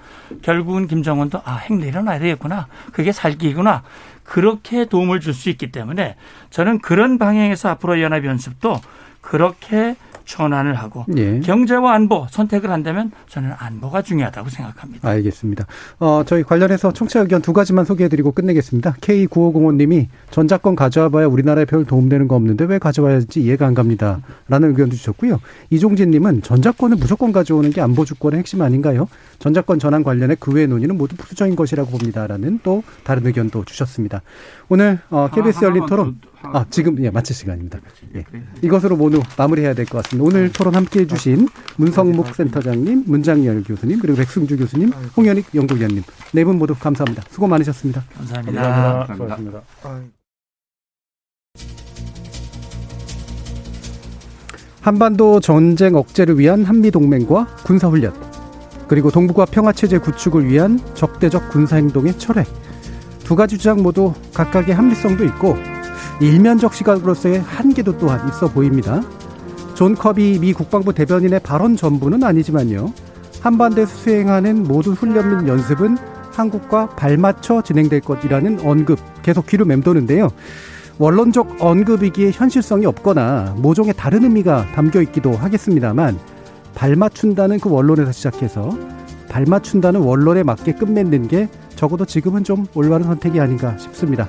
[0.42, 2.68] 결국은 김정은도 아, 핵 내려놔야 되겠구나.
[2.92, 3.82] 그게 살기구나.
[4.22, 6.16] 그렇게 도움을 줄 수 있기 때문에
[6.50, 8.80] 저는 그런 방향에서 앞으로 연합연습도
[9.30, 11.38] 그렇게 전환을 하고 예.
[11.40, 15.08] 경제와 안보 선택을 한다면 저는 안보가 중요하다고 생각합니다.
[15.08, 15.66] 알겠습니다.
[16.00, 18.94] 어, 저희 관련해서 청취자 의견 두 가지만 소개해드리고 끝내겠습니다.
[19.00, 24.20] K9505님이 전자권 가져와봐야 우리나라에 별 도움되는 거 없는데 왜 가져와야지 이해가 안 갑니다.
[24.48, 25.40] 라는 의견도 주셨고요.
[25.70, 29.08] 이종진님은 전자권을 무조건 가져오는 게 안보 주권의 핵심 아닌가요?
[29.38, 34.22] 전자권 전환 관련해 그 외의 논의는 모두 부수적인 것이라고 봅니다 라는 또 다른 의견도 주셨습니다.
[34.68, 37.78] 오늘 어, KBS 열린 토론 아 지금 예, 마칠 시간입니다.
[38.14, 38.24] 예.
[38.62, 40.26] 이것으로 모두 마무리해야 될 것 같습니다.
[40.26, 46.58] 오늘 토론 함께해 주신 문성목 센터장님, 문장열 교수님 그리고 백승주 교수님, 홍현익 연구위원님 네 분
[46.58, 47.22] 모두 감사합니다.
[47.30, 48.02] 수고 많으셨습니다.
[48.16, 48.62] 감사합니다.
[48.62, 49.26] 감사합니다.
[49.26, 49.62] 감사합니다.
[54.80, 58.14] 한반도 전쟁 억제를 위한 한미 동맹과 군사 훈련
[58.88, 62.44] 그리고 동북아 평화 체제 구축을 위한 적대적 군사 행동의 철회
[63.24, 65.56] 두 가지 주장 모두 각각의 합리성도 있고
[66.20, 69.00] 일면적 시각으로서의 한계도 또한 있어 보입니다.
[69.74, 72.92] 존 커비 미 국방부 대변인의 발언 전부는 아니지만요.
[73.40, 75.96] 한반도에서 수행하는 모든 훈련 및 연습은
[76.32, 80.28] 한국과 발맞춰 진행될 것이라는 언급 계속 귀로 맴도는데요.
[80.98, 86.18] 원론적 언급이기에 현실성이 없거나 모종의 다른 의미가 담겨 있기도 하겠습니다만
[86.74, 88.76] 발맞춘다는 그 원론에서 시작해서
[89.30, 94.28] 발맞춘다는 원론에 맞게 끝맺는 게 적어도 지금은 좀 올바른 선택이 아닌가 싶습니다.